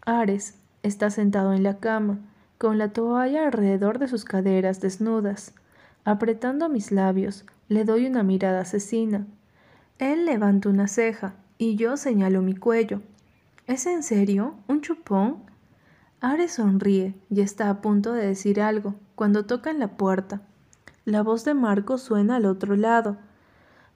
Ares 0.05 0.59
está 0.83 1.09
sentado 1.09 1.53
en 1.53 1.63
la 1.63 1.79
cama, 1.79 2.19
con 2.59 2.77
la 2.77 2.89
toalla 2.89 3.47
alrededor 3.47 3.97
de 3.97 4.07
sus 4.07 4.25
caderas 4.25 4.79
desnudas. 4.79 5.55
Apretando 6.05 6.69
mis 6.69 6.91
labios, 6.91 7.43
le 7.67 7.83
doy 7.83 8.05
una 8.05 8.21
mirada 8.21 8.61
asesina. 8.61 9.25
Él 9.97 10.27
levanta 10.27 10.69
una 10.69 10.87
ceja 10.87 11.33
y 11.57 11.77
yo 11.77 11.97
señalo 11.97 12.43
mi 12.43 12.55
cuello. 12.55 13.01
¿Es 13.65 13.87
en 13.87 14.03
serio? 14.03 14.53
¿Un 14.67 14.81
chupón? 14.81 15.37
Ares 16.21 16.53
sonríe 16.53 17.15
y 17.31 17.41
está 17.41 17.71
a 17.71 17.81
punto 17.81 18.13
de 18.13 18.27
decir 18.27 18.61
algo 18.61 18.93
cuando 19.17 19.47
toca 19.47 19.71
en 19.71 19.79
la 19.79 19.97
puerta. 19.97 20.41
La 21.03 21.23
voz 21.23 21.43
de 21.43 21.55
Marco 21.55 21.97
suena 21.97 22.35
al 22.35 22.45
otro 22.45 22.75
lado. 22.75 23.17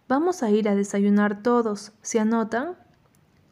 Vamos 0.08 0.42
a 0.42 0.50
ir 0.50 0.68
a 0.68 0.74
desayunar 0.74 1.44
todos. 1.44 1.92
¿Se 2.02 2.20
anotan? 2.20 2.76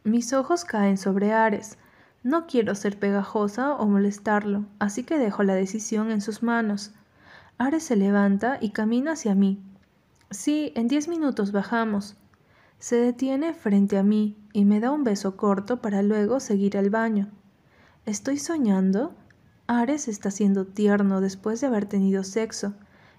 Mis 0.02 0.32
ojos 0.32 0.64
caen 0.64 0.98
sobre 0.98 1.32
Ares. 1.32 1.78
No 2.24 2.48
quiero 2.48 2.74
ser 2.74 2.98
pegajosa 2.98 3.76
o 3.76 3.86
molestarlo, 3.86 4.66
así 4.80 5.04
que 5.04 5.16
dejo 5.16 5.44
la 5.44 5.54
decisión 5.54 6.10
en 6.10 6.20
sus 6.20 6.42
manos. 6.42 6.90
Ares 7.56 7.84
se 7.84 7.94
levanta 7.94 8.58
y 8.60 8.70
camina 8.70 9.12
hacia 9.12 9.36
mí. 9.36 9.62
Sí, 10.32 10.72
en 10.74 10.88
diez 10.88 11.06
minutos 11.06 11.52
bajamos. 11.52 12.16
Se 12.80 12.96
detiene 12.96 13.54
frente 13.54 13.96
a 13.96 14.02
mí 14.02 14.36
y 14.52 14.64
me 14.64 14.80
da 14.80 14.90
un 14.90 15.04
beso 15.04 15.36
corto 15.36 15.80
para 15.80 16.02
luego 16.02 16.40
seguir 16.40 16.76
al 16.76 16.90
baño. 16.90 17.28
¿Estoy 18.06 18.38
soñando? 18.38 19.14
Ares 19.72 20.08
está 20.08 20.32
siendo 20.32 20.66
tierno 20.66 21.20
después 21.20 21.60
de 21.60 21.68
haber 21.68 21.86
tenido 21.86 22.24
sexo. 22.24 22.74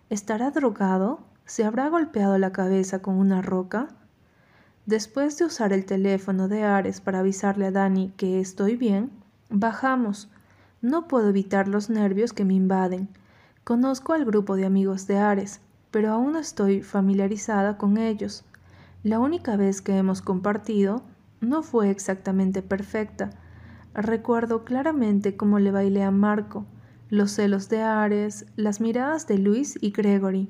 ¿Estará 0.09 0.51
drogado? 0.51 1.21
¿Se 1.45 1.63
habrá 1.63 1.87
golpeado 1.87 2.37
la 2.37 2.51
cabeza 2.51 3.01
con 3.01 3.15
una 3.15 3.41
roca? 3.41 3.87
Después 4.85 5.37
de 5.37 5.45
usar 5.45 5.71
el 5.71 5.85
teléfono 5.85 6.49
de 6.49 6.63
Ares 6.63 6.99
para 6.99 7.19
avisarle 7.19 7.67
a 7.67 7.71
Dani 7.71 8.11
que 8.17 8.41
estoy 8.41 8.75
bien, 8.75 9.11
bajamos. 9.49 10.29
No 10.81 11.07
puedo 11.07 11.29
evitar 11.29 11.69
los 11.69 11.89
nervios 11.89 12.33
que 12.33 12.43
me 12.43 12.55
invaden. 12.55 13.07
Conozco 13.63 14.11
al 14.11 14.25
grupo 14.25 14.57
de 14.57 14.65
amigos 14.65 15.07
de 15.07 15.19
Ares, 15.19 15.61
pero 15.89 16.11
aún 16.11 16.33
no 16.33 16.39
estoy 16.39 16.81
familiarizada 16.81 17.77
con 17.77 17.95
ellos. 17.95 18.43
La 19.03 19.19
única 19.19 19.55
vez 19.55 19.81
que 19.81 19.95
hemos 19.95 20.21
compartido 20.21 21.01
no 21.39 21.63
fue 21.63 21.89
exactamente 21.89 22.61
perfecta. 22.61 23.29
Recuerdo 23.93 24.63
claramente 24.63 25.35
cómo 25.35 25.59
le 25.59 25.71
bailé 25.71 26.03
a 26.03 26.11
Marco, 26.11 26.65
los 27.09 27.31
celos 27.31 27.67
de 27.67 27.81
Ares, 27.81 28.45
las 28.55 28.79
miradas 28.79 29.27
de 29.27 29.37
Luis 29.37 29.77
y 29.81 29.91
Gregory. 29.91 30.49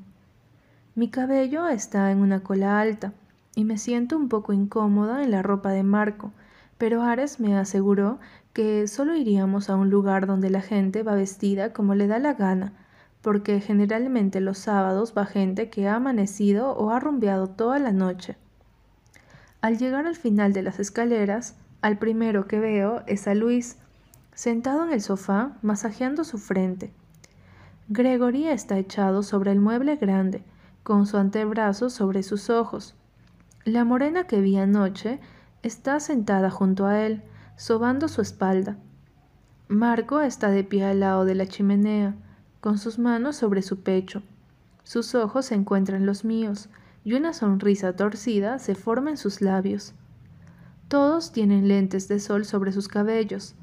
Mi 0.93 1.10
cabello 1.10 1.67
está 1.67 2.12
en 2.12 2.19
una 2.19 2.41
cola 2.41 2.79
alta 2.79 3.13
y 3.55 3.65
me 3.65 3.79
siento 3.79 4.15
un 4.15 4.29
poco 4.29 4.53
incómoda 4.53 5.24
en 5.24 5.31
la 5.31 5.41
ropa 5.41 5.71
de 5.71 5.81
Marco, 5.81 6.31
pero 6.77 7.01
Ares 7.01 7.39
me 7.39 7.57
aseguró 7.57 8.19
que 8.53 8.88
solo 8.88 9.15
iríamos 9.15 9.71
a 9.71 9.75
un 9.75 9.89
lugar 9.89 10.27
donde 10.27 10.51
la 10.51 10.62
gente 10.62 11.01
va 11.01 11.15
vestida 11.15 11.74
como 11.74 11.95
le 11.95 12.05
da 12.05 12.19
la 12.19 12.33
gana, 12.33 12.74
porque 13.24 13.60
generalmente 13.60 14.39
los 14.39 14.60
sábados 14.60 15.13
va 15.17 15.25
gente 15.25 15.71
que 15.71 15.88
ha 15.88 15.95
amanecido 15.95 16.74
o 16.74 16.91
ha 16.91 17.00
rumbeado 17.00 17.48
toda 17.48 17.79
la 17.79 17.91
noche. 17.91 18.36
Al 19.62 19.79
llegar 19.79 20.05
al 20.05 20.15
final 20.15 20.53
de 20.53 20.62
las 20.62 20.79
escaleras, 20.79 21.55
al 21.81 21.97
primero 21.97 22.47
que 22.47 22.59
veo 22.59 23.03
es 23.07 23.27
a 23.27 23.35
Luis, 23.35 23.77
sentado 24.33 24.85
en 24.85 24.93
el 24.93 25.01
sofá, 25.01 25.57
masajeando 25.61 26.23
su 26.23 26.38
frente. 26.38 26.93
Gregory 27.89 28.47
está 28.47 28.77
echado 28.77 29.23
sobre 29.23 29.51
el 29.51 29.59
mueble 29.59 29.95
grande, 29.97 30.43
con 30.83 31.05
su 31.05 31.17
antebrazo 31.17 31.89
sobre 31.89 32.23
sus 32.23 32.50
ojos. 32.50 32.95
La 33.65 33.83
morena 33.83 34.25
que 34.25 34.41
vi 34.41 34.57
anoche 34.57 35.19
está 35.63 36.00
sentada 36.00 36.50
junto 36.50 36.85
a 36.85 37.05
él, 37.05 37.23
sobando 37.57 38.07
su 38.07 38.21
espalda. 38.21 38.77
Marco 39.67 40.21
está 40.21 40.50
de 40.50 40.63
pie 40.63 40.85
al 40.85 41.01
lado 41.01 41.25
de 41.25 41.35
la 41.35 41.47
chimenea, 41.47 42.15
con 42.59 42.77
sus 42.77 43.00
manos 43.00 43.35
sobre 43.35 43.61
su 43.61 43.81
pecho. 43.81 44.23
Sus 44.83 45.15
ojos 45.15 45.45
se 45.47 45.55
encuentran 45.55 46.05
los 46.05 46.25
míos, 46.25 46.69
y 47.03 47.13
una 47.13 47.33
sonrisa 47.33 47.95
torcida 47.95 48.59
se 48.59 48.75
forma 48.75 49.09
en 49.09 49.17
sus 49.17 49.41
labios. 49.41 49.93
Todos 50.91 51.31
tienen 51.31 51.69
lentes 51.69 52.10
de 52.10 52.19
sol 52.19 52.43
sobre 52.43 52.74
sus 52.74 52.89
cabellos. 52.89 53.55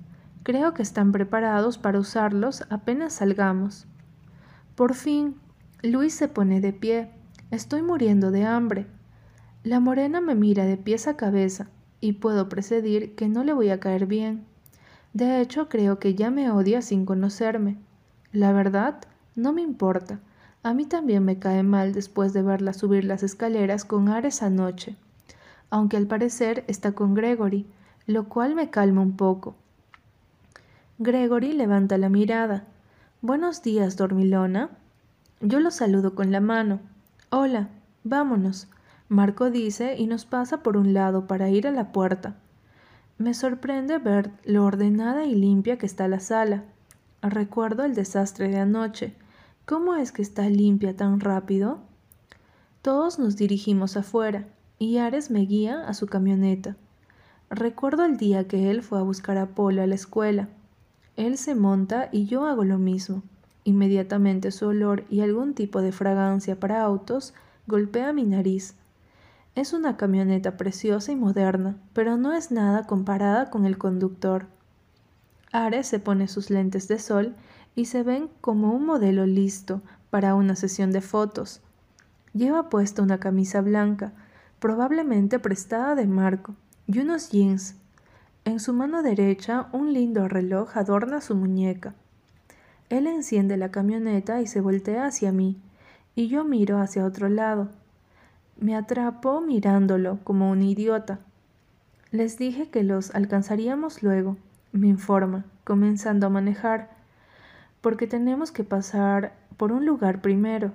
Creo 0.44 0.72
que 0.72 0.80
están 0.80 1.12
preparados 1.12 1.76
para 1.76 1.98
usarlos 1.98 2.64
apenas 2.70 3.12
salgamos. 3.12 3.86
Por 4.74 4.94
fin, 4.94 5.34
Luis 5.82 6.14
se 6.14 6.28
pone 6.28 6.62
de 6.62 6.72
pie. 6.72 7.10
Estoy 7.50 7.82
muriendo 7.82 8.30
de 8.30 8.46
hambre. 8.46 8.86
La 9.62 9.78
morena 9.78 10.22
me 10.22 10.34
mira 10.34 10.64
de 10.64 10.78
pies 10.78 11.06
a 11.06 11.18
cabeza 11.18 11.68
y 12.00 12.14
puedo 12.14 12.48
precedir 12.48 13.14
que 13.14 13.28
no 13.28 13.44
le 13.44 13.52
voy 13.52 13.68
a 13.68 13.78
caer 13.78 14.06
bien. 14.06 14.46
De 15.12 15.42
hecho, 15.42 15.68
creo 15.68 15.98
que 15.98 16.14
ya 16.14 16.30
me 16.30 16.50
odia 16.50 16.80
sin 16.80 17.04
conocerme. 17.04 17.76
La 18.32 18.52
verdad, 18.52 19.02
no 19.36 19.52
me 19.52 19.60
importa. 19.60 20.18
A 20.62 20.72
mí 20.72 20.86
también 20.86 21.26
me 21.26 21.38
cae 21.38 21.62
mal 21.62 21.92
después 21.92 22.32
de 22.32 22.40
verla 22.40 22.72
subir 22.72 23.04
las 23.04 23.22
escaleras 23.22 23.84
con 23.84 24.08
Ares 24.08 24.42
anoche, 24.42 24.96
aunque 25.70 25.96
al 25.96 26.06
parecer 26.06 26.64
está 26.66 26.92
con 26.92 27.14
Gregory, 27.14 27.66
lo 28.06 28.28
cual 28.28 28.54
me 28.54 28.70
calma 28.70 29.02
un 29.02 29.16
poco. 29.16 29.54
Gregory 30.98 31.52
levanta 31.52 31.98
la 31.98 32.08
mirada. 32.08 32.64
Buenos 33.22 33.62
días, 33.62 33.96
dormilona. 33.96 34.70
Yo 35.40 35.60
lo 35.60 35.70
saludo 35.70 36.14
con 36.14 36.32
la 36.32 36.40
mano. 36.40 36.80
Hola, 37.30 37.68
vámonos. 38.04 38.68
Marco 39.08 39.50
dice 39.50 39.96
y 39.96 40.06
nos 40.06 40.24
pasa 40.24 40.62
por 40.62 40.76
un 40.76 40.92
lado 40.94 41.26
para 41.26 41.48
ir 41.50 41.66
a 41.66 41.72
la 41.72 41.92
puerta. 41.92 42.36
Me 43.16 43.34
sorprende 43.34 43.98
ver 43.98 44.30
lo 44.44 44.64
ordenada 44.64 45.24
y 45.24 45.34
limpia 45.34 45.78
que 45.78 45.86
está 45.86 46.08
la 46.08 46.20
sala. 46.20 46.64
Recuerdo 47.22 47.84
el 47.84 47.94
desastre 47.94 48.48
de 48.48 48.58
anoche 48.58 49.14
¿Cómo 49.68 49.96
es 49.96 50.12
que 50.12 50.22
está 50.22 50.48
limpia 50.48 50.96
tan 50.96 51.20
rápido? 51.20 51.80
Todos 52.80 53.18
nos 53.18 53.36
dirigimos 53.36 53.98
afuera 53.98 54.46
y 54.78 54.98
Ares 54.98 55.30
me 55.30 55.40
guía 55.40 55.88
a 55.88 55.94
su 55.94 56.06
camioneta. 56.06 56.76
Recuerdo 57.50 58.04
el 58.04 58.16
día 58.16 58.46
que 58.46 58.70
él 58.70 58.82
fue 58.82 58.98
a 58.98 59.02
buscar 59.02 59.38
a 59.38 59.46
Polo 59.46 59.82
a 59.82 59.86
la 59.86 59.94
escuela. 59.94 60.48
Él 61.16 61.38
se 61.38 61.54
monta 61.54 62.08
y 62.12 62.26
yo 62.26 62.46
hago 62.46 62.64
lo 62.64 62.78
mismo. 62.78 63.22
Inmediatamente 63.64 64.50
su 64.50 64.66
olor 64.66 65.04
y 65.10 65.20
algún 65.20 65.54
tipo 65.54 65.82
de 65.82 65.92
fragancia 65.92 66.60
para 66.60 66.82
autos 66.82 67.34
golpea 67.66 68.12
mi 68.12 68.24
nariz. 68.24 68.74
Es 69.54 69.72
una 69.72 69.96
camioneta 69.96 70.56
preciosa 70.56 71.10
y 71.10 71.16
moderna, 71.16 71.76
pero 71.92 72.16
no 72.16 72.32
es 72.32 72.50
nada 72.52 72.86
comparada 72.86 73.50
con 73.50 73.66
el 73.66 73.76
conductor. 73.76 74.46
Ares 75.50 75.88
se 75.88 75.98
pone 75.98 76.28
sus 76.28 76.50
lentes 76.50 76.86
de 76.86 76.98
sol 76.98 77.34
y 77.74 77.86
se 77.86 78.02
ven 78.02 78.28
como 78.40 78.72
un 78.72 78.84
modelo 78.84 79.26
listo 79.26 79.82
para 80.10 80.34
una 80.34 80.54
sesión 80.54 80.92
de 80.92 81.00
fotos. 81.00 81.60
Lleva 82.34 82.68
puesta 82.68 83.02
una 83.02 83.18
camisa 83.18 83.60
blanca, 83.60 84.12
probablemente 84.60 85.38
prestada 85.38 85.94
de 85.94 86.06
Marco, 86.06 86.54
y 86.86 86.98
unos 87.00 87.30
jeans. 87.30 87.76
En 88.44 88.60
su 88.60 88.72
mano 88.72 89.02
derecha 89.02 89.68
un 89.72 89.92
lindo 89.92 90.26
reloj 90.26 90.76
adorna 90.76 91.20
su 91.20 91.34
muñeca. 91.34 91.94
Él 92.88 93.06
enciende 93.06 93.56
la 93.56 93.70
camioneta 93.70 94.40
y 94.40 94.46
se 94.46 94.60
voltea 94.60 95.06
hacia 95.06 95.32
mí, 95.32 95.60
y 96.14 96.28
yo 96.28 96.44
miro 96.44 96.78
hacia 96.78 97.04
otro 97.04 97.28
lado. 97.28 97.68
Me 98.58 98.74
atrapo 98.74 99.40
mirándolo 99.40 100.18
como 100.24 100.50
un 100.50 100.62
idiota. 100.62 101.20
Les 102.10 102.38
dije 102.38 102.70
que 102.70 102.82
los 102.82 103.14
alcanzaríamos 103.14 104.02
luego, 104.02 104.36
me 104.72 104.88
informa, 104.88 105.44
comenzando 105.64 106.26
a 106.26 106.30
manejar, 106.30 106.90
porque 107.80 108.06
tenemos 108.06 108.50
que 108.50 108.64
pasar 108.64 109.34
por 109.56 109.72
un 109.72 109.84
lugar 109.84 110.22
primero. 110.22 110.72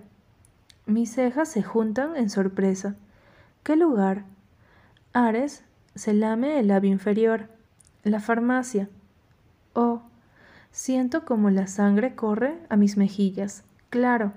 Mis 0.86 1.12
cejas 1.14 1.50
se 1.50 1.64
juntan 1.64 2.16
en 2.16 2.30
sorpresa. 2.30 2.96
¿Qué 3.64 3.78
lugar? 3.78 4.26
Ares 5.14 5.64
se 5.96 6.14
lame 6.14 6.60
el 6.60 6.68
labio 6.68 6.92
inferior. 6.92 7.48
La 8.04 8.20
farmacia. 8.20 8.90
Oh, 9.74 10.02
siento 10.72 11.24
como 11.24 11.50
la 11.50 11.68
sangre 11.68 12.14
corre 12.14 12.60
a 12.68 12.76
mis 12.76 12.98
mejillas. 12.98 13.64
Claro, 13.90 14.34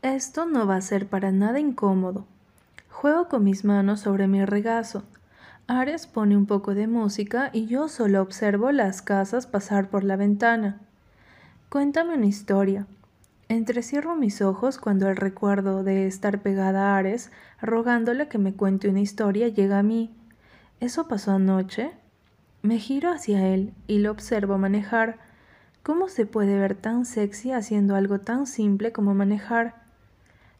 esto 0.00 0.46
no 0.46 0.66
va 0.66 0.76
a 0.76 0.80
ser 0.80 1.06
para 1.06 1.32
nada 1.32 1.60
incómodo. 1.60 2.24
Juego 2.88 3.28
con 3.28 3.44
mis 3.44 3.62
manos 3.66 4.00
sobre 4.00 4.26
mi 4.26 4.42
regazo. 4.42 5.02
Ares 5.66 6.06
pone 6.06 6.34
un 6.34 6.46
poco 6.46 6.74
de 6.74 6.86
música 6.86 7.50
y 7.52 7.66
yo 7.66 7.88
solo 7.88 8.22
observo 8.22 8.72
las 8.72 9.02
casas 9.02 9.46
pasar 9.46 9.90
por 9.90 10.02
la 10.02 10.16
ventana. 10.16 10.80
Cuéntame 11.68 12.14
una 12.14 12.26
historia. 12.26 12.86
Entrecierro 13.48 14.16
mis 14.16 14.42
ojos 14.42 14.78
cuando 14.78 15.08
el 15.08 15.16
recuerdo 15.16 15.84
de 15.84 16.08
estar 16.08 16.42
pegada 16.42 16.94
a 16.94 16.98
Ares, 16.98 17.30
rogándole 17.62 18.26
que 18.26 18.38
me 18.38 18.54
cuente 18.54 18.88
una 18.88 19.00
historia, 19.00 19.46
llega 19.46 19.78
a 19.78 19.84
mí. 19.84 20.12
¿Eso 20.80 21.06
pasó 21.06 21.30
anoche? 21.30 21.92
Me 22.62 22.80
giro 22.80 23.10
hacia 23.10 23.46
él 23.46 23.72
y 23.86 24.00
lo 24.00 24.10
observo 24.10 24.58
manejar. 24.58 25.18
¿Cómo 25.84 26.08
se 26.08 26.26
puede 26.26 26.58
ver 26.58 26.74
tan 26.74 27.04
sexy 27.04 27.52
haciendo 27.52 27.94
algo 27.94 28.18
tan 28.18 28.48
simple 28.48 28.90
como 28.90 29.14
manejar? 29.14 29.76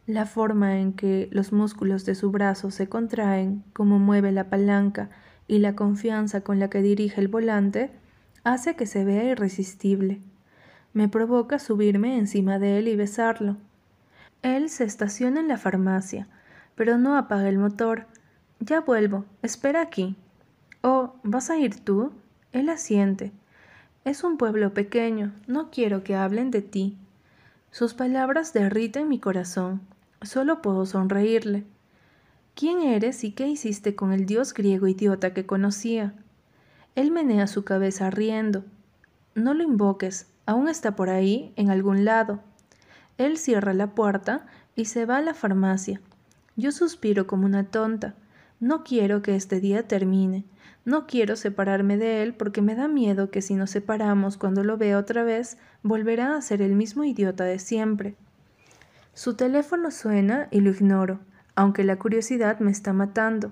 La 0.05 0.25
forma 0.25 0.79
en 0.79 0.93
que 0.93 1.27
los 1.33 1.51
músculos 1.51 2.05
de 2.05 2.15
su 2.15 2.31
brazo 2.31 2.71
se 2.71 2.87
contraen, 2.87 3.65
cómo 3.73 3.99
mueve 3.99 4.31
la 4.31 4.49
palanca 4.49 5.09
y 5.45 5.57
la 5.59 5.75
confianza 5.75 6.39
con 6.39 6.59
la 6.59 6.69
que 6.69 6.81
dirige 6.81 7.19
el 7.19 7.27
volante, 7.27 7.91
hace 8.45 8.77
que 8.77 8.85
se 8.85 9.03
vea 9.03 9.25
irresistible. 9.25 10.21
Me 10.93 11.07
provoca 11.07 11.59
subirme 11.59 12.17
encima 12.17 12.59
de 12.59 12.79
él 12.79 12.87
y 12.87 12.95
besarlo. 12.95 13.57
Él 14.41 14.69
se 14.69 14.83
estaciona 14.83 15.39
en 15.39 15.47
la 15.47 15.57
farmacia, 15.57 16.27
pero 16.75 16.97
no 16.97 17.17
apaga 17.17 17.49
el 17.49 17.57
motor. 17.57 18.05
Ya 18.59 18.81
vuelvo, 18.81 19.25
espera 19.41 19.81
aquí. 19.81 20.15
Oh, 20.81 21.15
¿vas 21.23 21.49
a 21.49 21.57
ir 21.57 21.83
tú? 21.83 22.11
Él 22.51 22.69
asiente. 22.69 23.31
Es 24.05 24.23
un 24.23 24.37
pueblo 24.37 24.73
pequeño, 24.73 25.33
no 25.47 25.69
quiero 25.69 26.03
que 26.03 26.15
hablen 26.15 26.49
de 26.49 26.61
ti. 26.61 26.97
Sus 27.71 27.93
palabras 27.93 28.53
derriten 28.53 29.09
mi 29.09 29.19
corazón. 29.19 29.81
Solo 30.21 30.61
puedo 30.61 30.85
sonreírle. 30.85 31.65
¿Quién 32.55 32.81
eres 32.81 33.23
y 33.23 33.33
qué 33.33 33.47
hiciste 33.47 33.95
con 33.95 34.13
el 34.13 34.25
dios 34.25 34.53
griego 34.53 34.87
idiota 34.87 35.33
que 35.33 35.45
conocía? 35.45 36.13
Él 36.95 37.11
menea 37.11 37.45
su 37.45 37.63
cabeza 37.63 38.09
riendo. 38.09 38.63
No 39.35 39.53
lo 39.53 39.61
invoques, 39.61 40.27
aún 40.47 40.67
está 40.69 40.95
por 40.95 41.11
ahí, 41.11 41.53
en 41.57 41.69
algún 41.69 42.05
lado. 42.05 42.39
Él 43.19 43.37
cierra 43.37 43.75
la 43.75 43.93
puerta 43.93 44.47
y 44.75 44.85
se 44.85 45.05
va 45.05 45.17
a 45.17 45.21
la 45.21 45.35
farmacia. 45.35 46.01
Yo 46.55 46.71
suspiro 46.71 47.27
como 47.27 47.45
una 47.45 47.65
tonta. 47.65 48.15
No 48.59 48.83
quiero 48.83 49.21
que 49.21 49.35
este 49.35 49.59
día 49.59 49.87
termine. 49.87 50.45
No 50.85 51.05
quiero 51.05 51.35
separarme 51.35 51.97
de 51.97 52.23
él 52.23 52.33
porque 52.33 52.61
me 52.61 52.73
da 52.73 52.87
miedo 52.87 53.29
que 53.29 53.41
si 53.41 53.55
nos 53.55 53.69
separamos 53.71 54.37
cuando 54.37 54.63
lo 54.63 54.77
vea 54.77 54.97
otra 54.97 55.23
vez, 55.23 55.57
volverá 55.83 56.35
a 56.35 56.41
ser 56.41 56.61
el 56.61 56.73
mismo 56.75 57.03
idiota 57.03 57.43
de 57.43 57.59
siempre. 57.59 58.15
Su 59.13 59.35
teléfono 59.35 59.91
suena 59.91 60.47
y 60.49 60.61
lo 60.61 60.71
ignoro, 60.71 61.19
aunque 61.55 61.83
la 61.83 61.97
curiosidad 61.97 62.59
me 62.59 62.71
está 62.71 62.93
matando. 62.93 63.51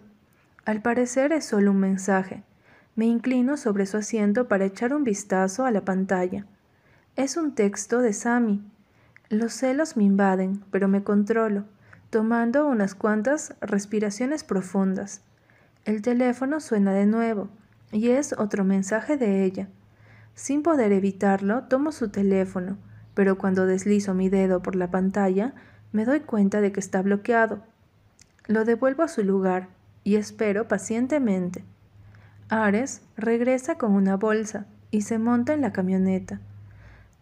Al 0.64 0.82
parecer 0.82 1.34
es 1.34 1.46
solo 1.46 1.72
un 1.72 1.80
mensaje. 1.80 2.44
Me 2.96 3.06
inclino 3.06 3.58
sobre 3.58 3.86
su 3.86 3.98
asiento 3.98 4.48
para 4.48 4.66
echar 4.66 4.94
un 4.94 5.04
vistazo 5.04 5.66
a 5.66 5.72
la 5.72 5.82
pantalla. 5.82 6.46
Es 7.16 7.38
un 7.38 7.56
texto 7.56 8.02
de 8.02 8.12
Sammy. 8.12 8.62
Los 9.30 9.54
celos 9.54 9.96
me 9.96 10.04
invaden, 10.04 10.66
pero 10.70 10.90
me 10.90 11.02
controlo, 11.02 11.64
tomando 12.10 12.68
unas 12.68 12.94
cuantas 12.94 13.56
respiraciones 13.62 14.44
profundas. 14.44 15.22
El 15.86 16.02
teléfono 16.02 16.60
suena 16.60 16.92
de 16.92 17.06
nuevo, 17.06 17.48
y 17.94 18.10
es 18.10 18.34
otro 18.38 18.66
mensaje 18.66 19.16
de 19.16 19.46
ella. 19.46 19.70
Sin 20.34 20.62
poder 20.62 20.92
evitarlo, 20.92 21.64
tomo 21.64 21.94
su 21.94 22.10
teléfono, 22.10 22.78
pero 23.14 23.38
cuando 23.38 23.66
deslizo 23.66 24.14
mi 24.14 24.28
dedo 24.28 24.62
por 24.62 24.76
la 24.76 24.92
pantalla, 24.92 25.54
me 25.94 26.04
doy 26.04 26.20
cuenta 26.20 26.60
de 26.60 26.74
que 26.74 26.82
está 26.82 27.02
bloqueado. 27.02 27.64
Lo 28.46 28.66
devuelvo 28.66 29.04
a 29.04 29.08
su 29.08 29.24
lugar 29.24 29.70
y 30.04 30.18
espero 30.18 30.68
pacientemente. 30.68 31.64
Ares 32.50 33.04
regresa 33.16 33.78
con 33.78 33.94
una 33.94 34.18
bolsa 34.18 34.66
y 34.92 35.04
se 35.04 35.18
monta 35.18 35.54
en 35.54 35.62
la 35.62 35.72
camioneta. 35.72 36.42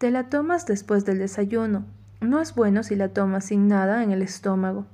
Te 0.04 0.12
la 0.12 0.26
tomas 0.26 0.66
después 0.66 1.06
del 1.06 1.20
desayuno. 1.20 1.86
No 2.20 2.42
es 2.42 2.56
bueno 2.56 2.84
si 2.84 2.94
la 2.94 3.08
tomas 3.08 3.46
sin 3.46 3.70
nada 3.70 4.04
en 4.04 4.12
el 4.12 4.22
estómago. 4.22 4.86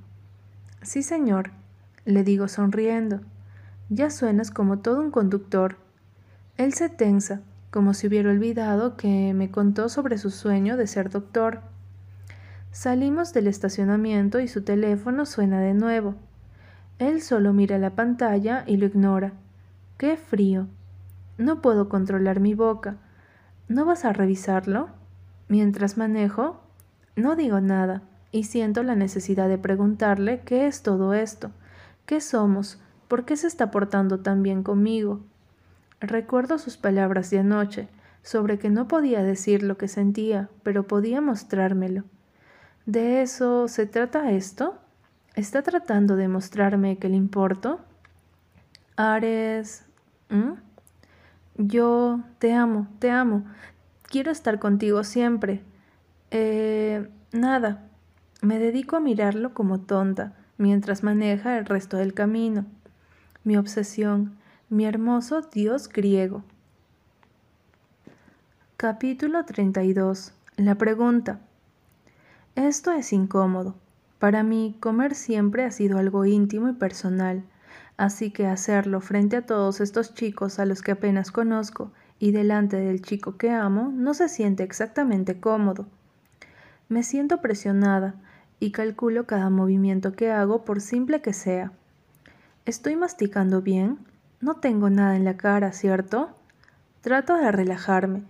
Sí, 0.82 1.02
señor, 1.02 1.50
le 2.04 2.22
digo 2.22 2.46
sonriendo. 2.46 3.18
Ya 3.88 4.10
suenas 4.10 4.52
como 4.52 4.78
todo 4.78 5.00
un 5.00 5.10
conductor. 5.10 5.78
Él 6.58 6.74
se 6.74 6.88
tensa, 6.88 7.40
como 7.72 7.92
si 7.92 8.06
hubiera 8.06 8.30
olvidado 8.30 8.96
que 8.96 9.34
me 9.34 9.50
contó 9.50 9.88
sobre 9.88 10.16
su 10.16 10.30
sueño 10.30 10.76
de 10.76 10.86
ser 10.86 11.10
doctor. 11.10 11.62
Salimos 12.70 13.32
del 13.32 13.48
estacionamiento 13.48 14.38
y 14.38 14.46
su 14.46 14.62
teléfono 14.62 15.26
suena 15.26 15.60
de 15.60 15.74
nuevo. 15.74 16.14
Él 17.00 17.20
solo 17.20 17.52
mira 17.52 17.78
la 17.78 17.96
pantalla 17.96 18.62
y 18.64 18.76
lo 18.76 18.86
ignora. 18.86 19.32
¡Qué 19.98 20.16
frío! 20.16 20.68
No 21.36 21.60
puedo 21.60 21.88
controlar 21.88 22.38
mi 22.38 22.54
boca. 22.54 22.98
¿No 23.66 23.84
vas 23.84 24.04
a 24.04 24.12
revisarlo? 24.12 24.99
Mientras 25.50 25.96
manejo, 25.96 26.60
no 27.16 27.34
digo 27.34 27.60
nada 27.60 28.02
y 28.30 28.44
siento 28.44 28.84
la 28.84 28.94
necesidad 28.94 29.48
de 29.48 29.58
preguntarle 29.58 30.42
qué 30.44 30.68
es 30.68 30.84
todo 30.84 31.12
esto, 31.12 31.50
qué 32.06 32.20
somos, 32.20 32.80
por 33.08 33.24
qué 33.24 33.36
se 33.36 33.48
está 33.48 33.72
portando 33.72 34.20
tan 34.20 34.44
bien 34.44 34.62
conmigo. 34.62 35.22
Recuerdo 35.98 36.56
sus 36.58 36.76
palabras 36.76 37.30
de 37.30 37.40
anoche, 37.40 37.88
sobre 38.22 38.60
que 38.60 38.70
no 38.70 38.86
podía 38.86 39.24
decir 39.24 39.64
lo 39.64 39.76
que 39.76 39.88
sentía, 39.88 40.48
pero 40.62 40.86
podía 40.86 41.20
mostrármelo. 41.20 42.04
¿De 42.86 43.20
eso 43.20 43.66
se 43.66 43.86
trata 43.86 44.30
esto? 44.30 44.78
¿Está 45.34 45.62
tratando 45.62 46.14
de 46.14 46.28
mostrarme 46.28 46.98
que 46.98 47.08
le 47.08 47.16
importo? 47.16 47.80
Ares... 48.94 49.84
Yo 51.56 52.20
te 52.38 52.54
amo, 52.54 52.86
te 53.00 53.10
amo, 53.10 53.44
Quiero 54.10 54.32
estar 54.32 54.58
contigo 54.58 55.04
siempre. 55.04 55.62
Eh, 56.32 57.08
nada. 57.30 57.88
Me 58.42 58.58
dedico 58.58 58.96
a 58.96 59.00
mirarlo 59.00 59.54
como 59.54 59.78
tonta 59.78 60.32
mientras 60.58 61.04
maneja 61.04 61.56
el 61.56 61.64
resto 61.64 61.96
del 61.96 62.12
camino. 62.12 62.66
Mi 63.44 63.56
obsesión, 63.56 64.36
mi 64.68 64.84
hermoso 64.84 65.42
dios 65.42 65.88
griego. 65.88 66.42
Capítulo 68.76 69.44
32. 69.44 70.32
La 70.56 70.74
pregunta. 70.74 71.38
Esto 72.56 72.90
es 72.90 73.12
incómodo. 73.12 73.76
Para 74.18 74.42
mí, 74.42 74.76
comer 74.80 75.14
siempre 75.14 75.64
ha 75.64 75.70
sido 75.70 75.98
algo 75.98 76.26
íntimo 76.26 76.68
y 76.68 76.72
personal, 76.72 77.44
así 77.96 78.32
que 78.32 78.48
hacerlo 78.48 79.00
frente 79.00 79.36
a 79.36 79.46
todos 79.46 79.80
estos 79.80 80.14
chicos 80.14 80.58
a 80.58 80.66
los 80.66 80.82
que 80.82 80.90
apenas 80.90 81.30
conozco 81.30 81.92
y 82.20 82.32
delante 82.32 82.76
del 82.76 83.00
chico 83.00 83.36
que 83.38 83.50
amo 83.50 83.90
no 83.92 84.14
se 84.14 84.28
siente 84.28 84.62
exactamente 84.62 85.40
cómodo. 85.40 85.86
Me 86.88 87.02
siento 87.02 87.40
presionada 87.40 88.14
y 88.60 88.72
calculo 88.72 89.26
cada 89.26 89.48
movimiento 89.48 90.12
que 90.12 90.30
hago 90.30 90.64
por 90.64 90.82
simple 90.82 91.22
que 91.22 91.32
sea. 91.32 91.72
¿Estoy 92.66 92.94
masticando 92.94 93.62
bien? 93.62 93.98
No 94.40 94.56
tengo 94.56 94.90
nada 94.90 95.16
en 95.16 95.24
la 95.24 95.38
cara, 95.38 95.72
¿cierto? 95.72 96.36
Trato 97.00 97.36
de 97.36 97.50
relajarme, 97.50 98.22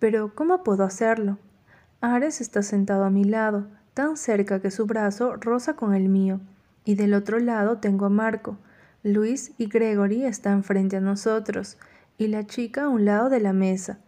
pero 0.00 0.34
¿cómo 0.34 0.64
puedo 0.64 0.82
hacerlo? 0.82 1.38
Ares 2.00 2.40
está 2.40 2.62
sentado 2.62 3.04
a 3.04 3.10
mi 3.10 3.22
lado, 3.22 3.68
tan 3.94 4.16
cerca 4.16 4.60
que 4.60 4.72
su 4.72 4.86
brazo 4.86 5.36
roza 5.36 5.76
con 5.76 5.94
el 5.94 6.08
mío, 6.08 6.40
y 6.84 6.96
del 6.96 7.14
otro 7.14 7.38
lado 7.38 7.78
tengo 7.78 8.06
a 8.06 8.10
Marco. 8.10 8.58
Luis 9.04 9.52
y 9.56 9.68
Gregory 9.68 10.24
están 10.24 10.64
frente 10.64 10.96
a 10.96 11.00
nosotros, 11.00 11.78
y 12.18 12.28
la 12.28 12.46
chica 12.46 12.84
a 12.84 12.88
un 12.88 13.04
lado 13.04 13.28
de 13.28 13.40
la 13.40 13.52
mesa. 13.52 13.98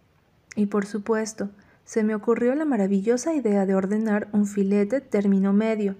Y 0.57 0.67
por 0.67 0.87
supuesto, 0.87 1.51
se 1.85 2.05
me 2.05 2.15
ocurrió 2.15 2.55
la 2.55 2.65
maravillosa 2.65 3.35
idea 3.35 3.65
de 3.65 3.75
ordenar 3.75 4.29
un 4.33 4.47
filete 4.47 5.01
término 5.01 5.53
medio. 5.53 5.97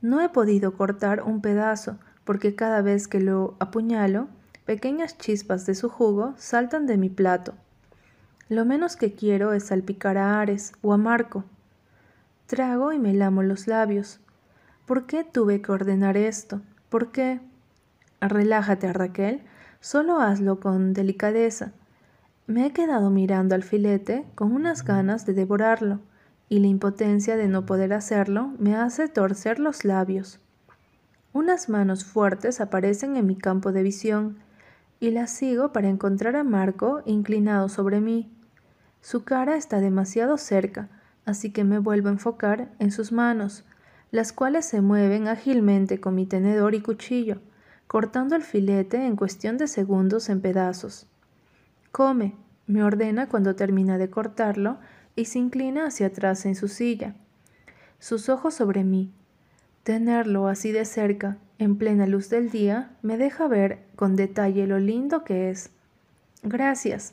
No 0.00 0.20
he 0.20 0.28
podido 0.28 0.76
cortar 0.76 1.22
un 1.22 1.40
pedazo, 1.40 1.98
porque 2.24 2.54
cada 2.54 2.82
vez 2.82 3.08
que 3.08 3.20
lo 3.20 3.56
apuñalo, 3.58 4.28
pequeñas 4.64 5.18
chispas 5.18 5.66
de 5.66 5.74
su 5.74 5.88
jugo 5.88 6.34
saltan 6.36 6.86
de 6.86 6.96
mi 6.96 7.08
plato. 7.08 7.54
Lo 8.48 8.64
menos 8.64 8.96
que 8.96 9.14
quiero 9.14 9.52
es 9.52 9.64
salpicar 9.64 10.18
a 10.18 10.40
Ares 10.40 10.72
o 10.82 10.92
a 10.92 10.98
Marco. 10.98 11.44
Trago 12.46 12.92
y 12.92 12.98
me 12.98 13.14
lamo 13.14 13.42
los 13.42 13.66
labios. 13.66 14.20
¿Por 14.84 15.06
qué 15.06 15.24
tuve 15.24 15.62
que 15.62 15.72
ordenar 15.72 16.16
esto? 16.16 16.60
¿Por 16.90 17.12
qué? 17.12 17.40
Relájate, 18.20 18.92
Raquel. 18.92 19.42
Solo 19.82 20.20
hazlo 20.20 20.60
con 20.60 20.92
delicadeza. 20.92 21.72
Me 22.46 22.66
he 22.66 22.72
quedado 22.72 23.10
mirando 23.10 23.56
al 23.56 23.64
filete 23.64 24.24
con 24.36 24.52
unas 24.52 24.84
ganas 24.84 25.26
de 25.26 25.34
devorarlo, 25.34 25.98
y 26.48 26.60
la 26.60 26.68
impotencia 26.68 27.36
de 27.36 27.48
no 27.48 27.66
poder 27.66 27.92
hacerlo 27.92 28.52
me 28.60 28.76
hace 28.76 29.08
torcer 29.08 29.58
los 29.58 29.84
labios. 29.84 30.38
Unas 31.32 31.68
manos 31.68 32.04
fuertes 32.04 32.60
aparecen 32.60 33.16
en 33.16 33.26
mi 33.26 33.34
campo 33.34 33.72
de 33.72 33.82
visión. 33.82 34.38
y 35.00 35.10
la 35.10 35.26
sigo 35.26 35.72
para 35.72 35.88
encontrar 35.88 36.36
a 36.36 36.44
Marco 36.44 37.02
inclinado 37.04 37.68
sobre 37.68 38.00
mí. 38.00 38.32
Su 39.00 39.24
cara 39.24 39.56
está 39.56 39.80
demasiado 39.80 40.38
cerca, 40.38 40.90
así 41.24 41.50
que 41.50 41.64
me 41.64 41.80
vuelvo 41.80 42.06
a 42.06 42.12
enfocar 42.12 42.70
en 42.78 42.92
sus 42.92 43.10
manos, 43.10 43.64
las 44.12 44.32
cuales 44.32 44.64
se 44.64 44.80
mueven 44.80 45.26
ágilmente 45.26 46.00
con 46.00 46.14
mi 46.14 46.24
tenedor 46.24 46.76
y 46.76 46.82
cuchillo, 46.82 47.40
cortando 47.92 48.36
el 48.36 48.42
filete 48.42 49.04
en 49.04 49.16
cuestión 49.16 49.58
de 49.58 49.68
segundos 49.68 50.30
en 50.30 50.40
pedazos. 50.40 51.06
Come, 51.90 52.34
me 52.66 52.82
ordena 52.82 53.28
cuando 53.28 53.54
termina 53.54 53.98
de 53.98 54.08
cortarlo 54.08 54.78
y 55.14 55.26
se 55.26 55.38
inclina 55.38 55.84
hacia 55.84 56.06
atrás 56.06 56.46
en 56.46 56.54
su 56.54 56.68
silla. 56.68 57.16
Sus 57.98 58.30
ojos 58.30 58.54
sobre 58.54 58.82
mí. 58.82 59.12
Tenerlo 59.82 60.48
así 60.48 60.72
de 60.72 60.86
cerca, 60.86 61.36
en 61.58 61.76
plena 61.76 62.06
luz 62.06 62.30
del 62.30 62.48
día, 62.48 62.96
me 63.02 63.18
deja 63.18 63.46
ver 63.46 63.80
con 63.94 64.16
detalle 64.16 64.66
lo 64.66 64.78
lindo 64.78 65.22
que 65.22 65.50
es. 65.50 65.68
Gracias. 66.42 67.12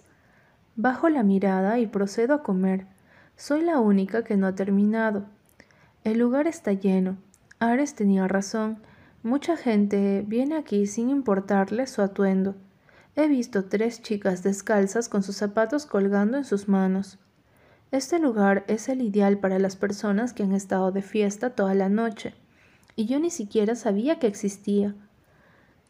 Bajo 0.77 1.09
la 1.09 1.23
mirada 1.23 1.77
y 1.79 1.87
procedo 1.87 2.35
a 2.35 2.41
comer. 2.41 2.85
Soy 3.35 3.63
la 3.63 3.79
única 3.79 4.23
que 4.23 4.37
no 4.37 4.47
ha 4.47 4.55
terminado. 4.55 5.25
El 6.05 6.19
lugar 6.19 6.47
está 6.47 6.71
lleno. 6.71 7.17
Ares 7.59 7.95
tenía 7.95 8.29
razón. 8.29 8.79
Mucha 9.21 9.57
gente 9.57 10.23
viene 10.25 10.55
aquí 10.55 10.87
sin 10.87 11.09
importarle 11.09 11.87
su 11.87 12.01
atuendo. 12.01 12.55
He 13.17 13.27
visto 13.27 13.65
tres 13.65 14.01
chicas 14.01 14.43
descalzas 14.43 15.09
con 15.09 15.23
sus 15.23 15.35
zapatos 15.35 15.85
colgando 15.85 16.37
en 16.37 16.45
sus 16.45 16.69
manos. 16.69 17.19
Este 17.91 18.17
lugar 18.17 18.63
es 18.67 18.87
el 18.87 19.01
ideal 19.01 19.37
para 19.39 19.59
las 19.59 19.75
personas 19.75 20.31
que 20.31 20.43
han 20.43 20.53
estado 20.53 20.93
de 20.93 21.01
fiesta 21.01 21.49
toda 21.49 21.73
la 21.73 21.89
noche, 21.89 22.33
y 22.95 23.07
yo 23.07 23.19
ni 23.19 23.29
siquiera 23.29 23.75
sabía 23.75 24.19
que 24.19 24.27
existía. 24.27 24.95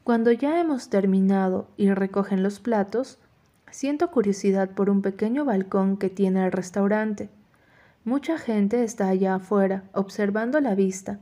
Cuando 0.04 0.32
ya 0.32 0.60
hemos 0.60 0.90
terminado 0.90 1.68
y 1.78 1.92
recogen 1.92 2.42
los 2.42 2.60
platos, 2.60 3.20
siento 3.70 4.10
curiosidad 4.10 4.72
por 4.72 4.90
un 4.90 5.04
pequeño 5.04 5.46
balcón 5.46 5.98
que 5.98 6.10
tiene 6.10 6.46
el 6.46 6.52
restaurante. 6.52 7.30
Mucha 8.06 8.40
gente 8.40 8.84
está 8.84 9.10
allá 9.10 9.36
afuera, 9.36 9.84
observando 9.94 10.60
la 10.62 10.74
vista. 10.74 11.20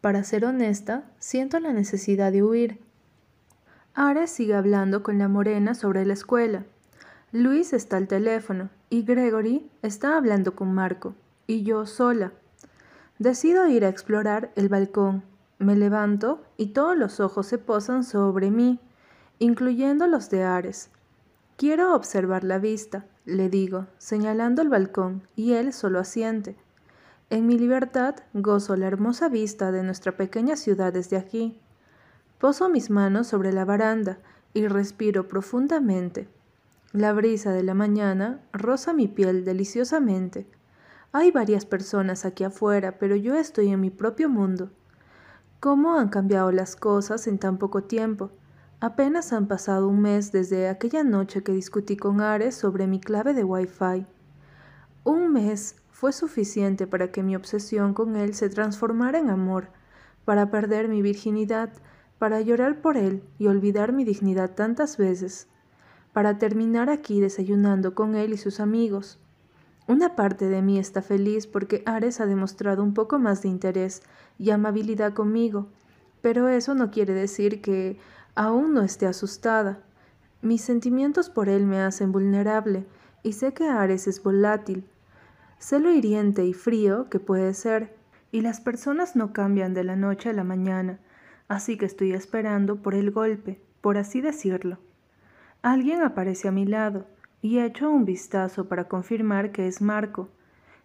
Para 0.00 0.22
ser 0.22 0.44
honesta, 0.44 1.04
siento 1.18 1.58
la 1.58 1.72
necesidad 1.72 2.30
de 2.30 2.42
huir. 2.42 2.78
Ares 3.94 4.30
sigue 4.30 4.54
hablando 4.54 5.02
con 5.02 5.18
la 5.18 5.26
morena 5.26 5.74
sobre 5.74 6.06
la 6.06 6.12
escuela. 6.12 6.64
Luis 7.32 7.72
está 7.72 7.96
al 7.96 8.06
teléfono 8.06 8.70
y 8.90 9.02
Gregory 9.02 9.68
está 9.82 10.16
hablando 10.16 10.54
con 10.54 10.72
Marco 10.72 11.14
y 11.48 11.64
yo 11.64 11.84
sola. 11.84 12.32
Decido 13.18 13.66
ir 13.66 13.84
a 13.84 13.88
explorar 13.88 14.52
el 14.54 14.68
balcón. 14.68 15.24
Me 15.58 15.74
levanto 15.74 16.44
y 16.56 16.68
todos 16.68 16.96
los 16.96 17.18
ojos 17.18 17.46
se 17.46 17.58
posan 17.58 18.04
sobre 18.04 18.52
mí, 18.52 18.78
incluyendo 19.40 20.06
los 20.06 20.30
de 20.30 20.44
Ares. 20.44 20.90
Quiero 21.56 21.96
observar 21.96 22.44
la 22.44 22.60
vista, 22.60 23.04
le 23.24 23.48
digo, 23.48 23.88
señalando 23.98 24.62
el 24.62 24.68
balcón, 24.68 25.26
y 25.34 25.54
él 25.54 25.72
solo 25.72 25.98
asiente. 25.98 26.56
En 27.30 27.46
mi 27.46 27.58
libertad 27.58 28.16
gozo 28.32 28.74
la 28.76 28.86
hermosa 28.86 29.28
vista 29.28 29.70
de 29.70 29.82
nuestra 29.82 30.16
pequeña 30.16 30.56
ciudad 30.56 30.94
desde 30.94 31.18
aquí. 31.18 31.60
Poso 32.38 32.70
mis 32.70 32.88
manos 32.88 33.26
sobre 33.26 33.52
la 33.52 33.66
baranda 33.66 34.18
y 34.54 34.66
respiro 34.66 35.28
profundamente. 35.28 36.26
La 36.92 37.12
brisa 37.12 37.52
de 37.52 37.62
la 37.62 37.74
mañana 37.74 38.40
roza 38.54 38.94
mi 38.94 39.08
piel 39.08 39.44
deliciosamente. 39.44 40.46
Hay 41.12 41.30
varias 41.30 41.66
personas 41.66 42.24
aquí 42.24 42.44
afuera, 42.44 42.98
pero 42.98 43.14
yo 43.14 43.34
estoy 43.34 43.68
en 43.68 43.80
mi 43.80 43.90
propio 43.90 44.30
mundo. 44.30 44.70
¿Cómo 45.60 45.98
han 45.98 46.08
cambiado 46.08 46.50
las 46.50 46.76
cosas 46.76 47.26
en 47.26 47.38
tan 47.38 47.58
poco 47.58 47.82
tiempo? 47.82 48.30
Apenas 48.80 49.34
han 49.34 49.48
pasado 49.48 49.88
un 49.88 50.00
mes 50.00 50.32
desde 50.32 50.70
aquella 50.70 51.04
noche 51.04 51.42
que 51.42 51.52
discutí 51.52 51.98
con 51.98 52.22
Ares 52.22 52.54
sobre 52.54 52.86
mi 52.86 53.00
clave 53.00 53.34
de 53.34 53.44
Wi-Fi. 53.44 54.06
Un 55.04 55.32
mes 55.32 55.76
fue 55.98 56.12
suficiente 56.12 56.86
para 56.86 57.10
que 57.10 57.24
mi 57.24 57.34
obsesión 57.34 57.92
con 57.92 58.14
él 58.14 58.32
se 58.34 58.48
transformara 58.48 59.18
en 59.18 59.30
amor, 59.30 59.70
para 60.24 60.48
perder 60.48 60.86
mi 60.86 61.02
virginidad, 61.02 61.72
para 62.20 62.40
llorar 62.40 62.80
por 62.80 62.96
él 62.96 63.24
y 63.36 63.48
olvidar 63.48 63.92
mi 63.92 64.04
dignidad 64.04 64.54
tantas 64.54 64.96
veces 64.96 65.48
para 66.12 66.38
terminar 66.38 66.88
aquí 66.88 67.20
desayunando 67.20 67.96
con 67.96 68.14
él 68.14 68.32
y 68.32 68.36
sus 68.36 68.60
amigos. 68.60 69.18
Una 69.88 70.14
parte 70.14 70.48
de 70.48 70.62
mí 70.62 70.78
está 70.78 71.02
feliz 71.02 71.48
porque 71.48 71.82
Ares 71.84 72.20
ha 72.20 72.26
demostrado 72.26 72.84
un 72.84 72.94
poco 72.94 73.18
más 73.18 73.42
de 73.42 73.48
interés 73.48 74.02
y 74.38 74.50
amabilidad 74.50 75.14
conmigo, 75.14 75.66
pero 76.22 76.46
eso 76.46 76.76
no 76.76 76.92
quiere 76.92 77.12
decir 77.12 77.60
que 77.60 77.98
aún 78.36 78.72
no 78.72 78.82
esté 78.82 79.06
asustada. 79.06 79.82
Mis 80.42 80.62
sentimientos 80.62 81.28
por 81.28 81.48
él 81.48 81.66
me 81.66 81.80
hacen 81.80 82.12
vulnerable 82.12 82.86
y 83.24 83.32
sé 83.32 83.52
que 83.52 83.68
Ares 83.68 84.06
es 84.06 84.22
volátil. 84.22 84.88
Sé 85.58 85.80
lo 85.80 85.90
hiriente 85.90 86.44
y 86.44 86.54
frío 86.54 87.08
que 87.10 87.20
puede 87.20 87.52
ser, 87.54 87.96
y 88.30 88.42
las 88.42 88.60
personas 88.60 89.16
no 89.16 89.32
cambian 89.32 89.74
de 89.74 89.84
la 89.84 89.96
noche 89.96 90.30
a 90.30 90.32
la 90.32 90.44
mañana, 90.44 90.98
así 91.48 91.76
que 91.76 91.86
estoy 91.86 92.12
esperando 92.12 92.76
por 92.82 92.94
el 92.94 93.10
golpe, 93.10 93.60
por 93.80 93.98
así 93.98 94.20
decirlo. 94.20 94.78
Alguien 95.62 96.02
aparece 96.02 96.48
a 96.48 96.52
mi 96.52 96.64
lado 96.64 97.06
y 97.42 97.58
echo 97.58 97.90
un 97.90 98.04
vistazo 98.04 98.68
para 98.68 98.84
confirmar 98.84 99.50
que 99.50 99.66
es 99.66 99.80
Marco. 99.80 100.28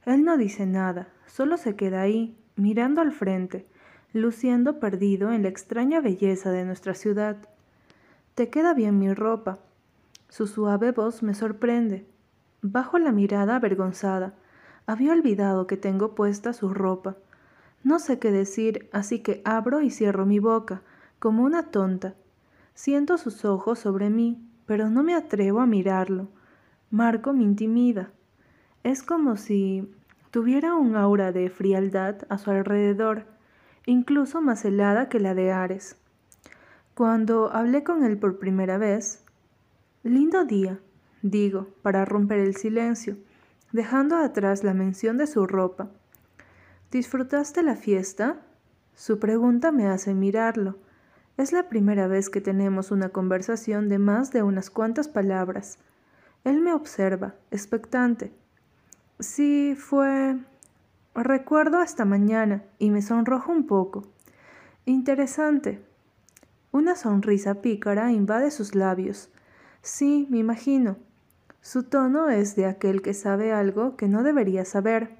Él 0.06 0.24
no 0.24 0.38
dice 0.38 0.66
nada, 0.66 1.10
solo 1.28 1.58
se 1.58 1.76
queda 1.76 2.02
ahí, 2.02 2.38
mirando 2.56 3.02
al 3.02 3.12
frente, 3.12 3.68
luciendo 4.14 4.80
perdido 4.80 5.32
en 5.32 5.44
la 5.44 5.50
extraña 5.50 6.02
belleza 6.02 6.52
de 6.52 6.66
nuestra 6.66 6.94
ciudad. 6.94 7.38
Te 8.36 8.50
queda 8.50 8.74
bien 8.74 8.98
mi 8.98 9.14
ropa. 9.14 9.60
Su 10.30 10.48
suave 10.48 10.92
voz 10.92 11.22
me 11.22 11.36
sorprende. 11.36 12.08
Bajo 12.62 12.98
la 12.98 13.12
mirada 13.12 13.58
avergonzada. 13.58 14.34
Había 14.86 15.14
olvidado 15.14 15.68
que 15.68 15.78
tengo 15.78 16.16
puesta 16.16 16.54
su 16.54 16.74
ropa. 16.74 17.16
No 17.84 18.00
sé 18.00 18.20
qué 18.20 18.32
decir, 18.32 18.90
así 18.92 19.20
que 19.20 19.42
abro 19.46 19.82
y 19.82 19.90
cierro 19.90 20.26
mi 20.26 20.40
boca, 20.40 20.82
como 21.20 21.44
una 21.44 21.72
tonta. 21.72 22.16
Siento 22.74 23.18
sus 23.18 23.46
ojos 23.46 23.80
sobre 23.80 24.10
mí, 24.10 24.42
pero 24.66 24.90
no 24.90 25.04
me 25.04 25.16
atrevo 25.16 25.62
a 25.62 25.66
mirarlo. 25.66 26.28
Marco 26.92 27.34
me 27.34 27.44
intimida. 27.44 28.12
Es 28.84 29.04
como 29.04 29.38
si 29.38 29.90
tuviera 30.32 30.76
un 30.76 30.96
aura 30.96 31.32
de 31.32 31.50
frialdad 31.50 32.26
a 32.30 32.38
su 32.38 32.52
alrededor, 32.52 33.26
incluso 33.86 34.42
más 34.42 34.66
helada 34.66 35.08
que 35.08 35.20
la 35.20 35.34
de 35.34 35.52
Ares. 35.52 35.96
Cuando 36.94 37.52
hablé 37.54 37.84
con 37.84 38.04
él 38.04 38.18
por 38.18 38.38
primera 38.38 38.78
vez, 38.78 39.24
lindo 40.04 40.46
día, 40.46 40.80
digo, 41.22 41.68
para 41.82 42.06
romper 42.06 42.40
el 42.40 42.56
silencio, 42.56 43.18
dejando 43.74 44.16
atrás 44.16 44.64
la 44.64 44.74
mención 44.74 45.18
de 45.18 45.28
su 45.28 45.46
ropa. 45.46 45.90
¿Disfrutaste 46.92 47.64
la 47.64 47.76
fiesta? 47.76 48.38
Su 48.96 49.20
pregunta 49.20 49.72
me 49.72 49.88
hace 49.88 50.14
mirarlo. 50.14 50.78
Es 51.36 51.52
la 51.52 51.68
primera 51.68 52.08
vez 52.08 52.30
que 52.30 52.40
tenemos 52.40 52.92
una 52.92 53.10
conversación 53.10 53.90
de 53.90 53.98
más 53.98 54.32
de 54.32 54.44
unas 54.44 54.70
cuantas 54.70 55.08
palabras. 55.08 55.80
Él 56.44 56.62
me 56.62 56.72
observa, 56.72 57.36
expectante. 57.52 58.32
Sí, 59.20 59.76
fue... 59.76 60.38
Recuerdo 61.16 61.82
esta 61.82 62.06
mañana 62.06 62.64
y 62.80 62.90
me 62.90 63.02
sonrojo 63.02 63.52
un 63.52 63.68
poco. 63.68 64.04
Interesante. 64.86 65.84
Una 66.72 66.96
sonrisa 66.96 67.62
pícara 67.62 68.12
invade 68.12 68.50
sus 68.50 68.74
labios. 68.74 69.30
Sí, 69.82 70.28
me 70.30 70.40
imagino. 70.40 70.98
Su 71.64 71.84
tono 71.84 72.30
es 72.30 72.58
de 72.58 72.66
aquel 72.66 73.02
que 73.02 73.14
sabe 73.14 73.54
algo 73.54 73.96
que 73.96 74.10
no 74.10 74.22
debería 74.22 74.66
saber. 74.66 75.16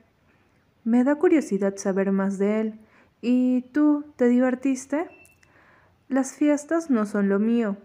Me 0.84 1.06
da 1.06 1.16
curiosidad 1.16 1.78
saber 1.78 2.12
más 2.12 2.38
de 2.38 2.60
él. 2.60 2.80
¿Y 3.22 3.62
tú, 3.72 4.04
te 4.18 4.28
divertiste? 4.28 5.08
Las 6.10 6.34
fiestas 6.34 6.90
no 6.90 7.06
son 7.06 7.30
lo 7.30 7.40
mío. 7.40 7.78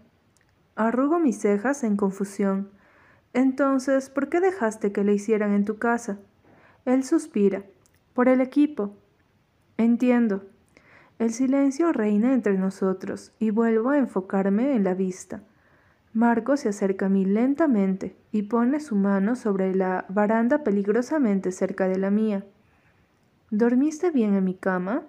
Arrugo 0.75 1.21
mis 1.21 1.39
cejas 1.39 1.85
en 1.85 1.97
confusión. 1.97 2.73
Entonces, 3.33 4.11
¿por 4.11 4.29
qué 4.29 4.41
dejaste 4.41 4.91
que 4.91 5.05
le 5.05 5.15
hicieran 5.15 5.53
en 5.53 5.65
tu 5.65 5.79
casa? 5.79 6.19
Él 6.85 7.05
suspira. 7.05 7.63
Por 8.13 8.29
el 8.29 8.41
equipo. 8.41 8.97
Entiendo. 9.77 10.43
El 11.21 11.33
silencio 11.33 11.93
reina 11.93 12.35
entre 12.35 12.59
nosotros 12.59 13.31
y 13.39 13.51
vuelvo 13.51 13.91
a 13.91 13.99
enfocarme 13.99 14.75
en 14.75 14.83
la 14.83 14.95
vista. 14.95 15.45
Marco 16.19 16.57
se 16.57 16.69
acerca 16.69 17.07
a 17.07 17.09
mí 17.09 17.25
lentamente 17.25 18.17
y 18.33 18.43
pone 18.43 18.81
su 18.81 18.97
mano 18.97 19.37
sobre 19.37 19.73
la 19.73 20.05
baranda 20.09 20.65
peligrosamente 20.65 21.53
cerca 21.53 21.87
de 21.87 21.97
la 21.97 22.11
mía. 22.11 22.45
¿Dormiste 23.53 24.11
bien 24.11 24.35
en 24.35 24.43
mi 24.43 24.55
cama? 24.55 25.05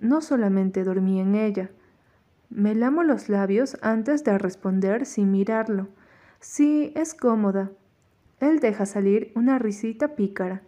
No 0.00 0.20
solamente 0.20 0.82
dormí 0.82 1.20
en 1.20 1.36
ella, 1.36 1.70
me 2.50 2.74
lamo 2.74 3.04
los 3.04 3.28
labios 3.28 3.78
antes 3.82 4.24
de 4.24 4.36
responder 4.36 5.06
sin 5.06 5.30
mirarlo. 5.30 5.86
Sí, 6.40 6.92
es 6.96 7.14
cómoda. 7.14 7.70
Él 8.40 8.58
deja 8.58 8.84
salir 8.84 9.30
una 9.36 9.60
risita 9.60 10.16
pícara. 10.16 10.62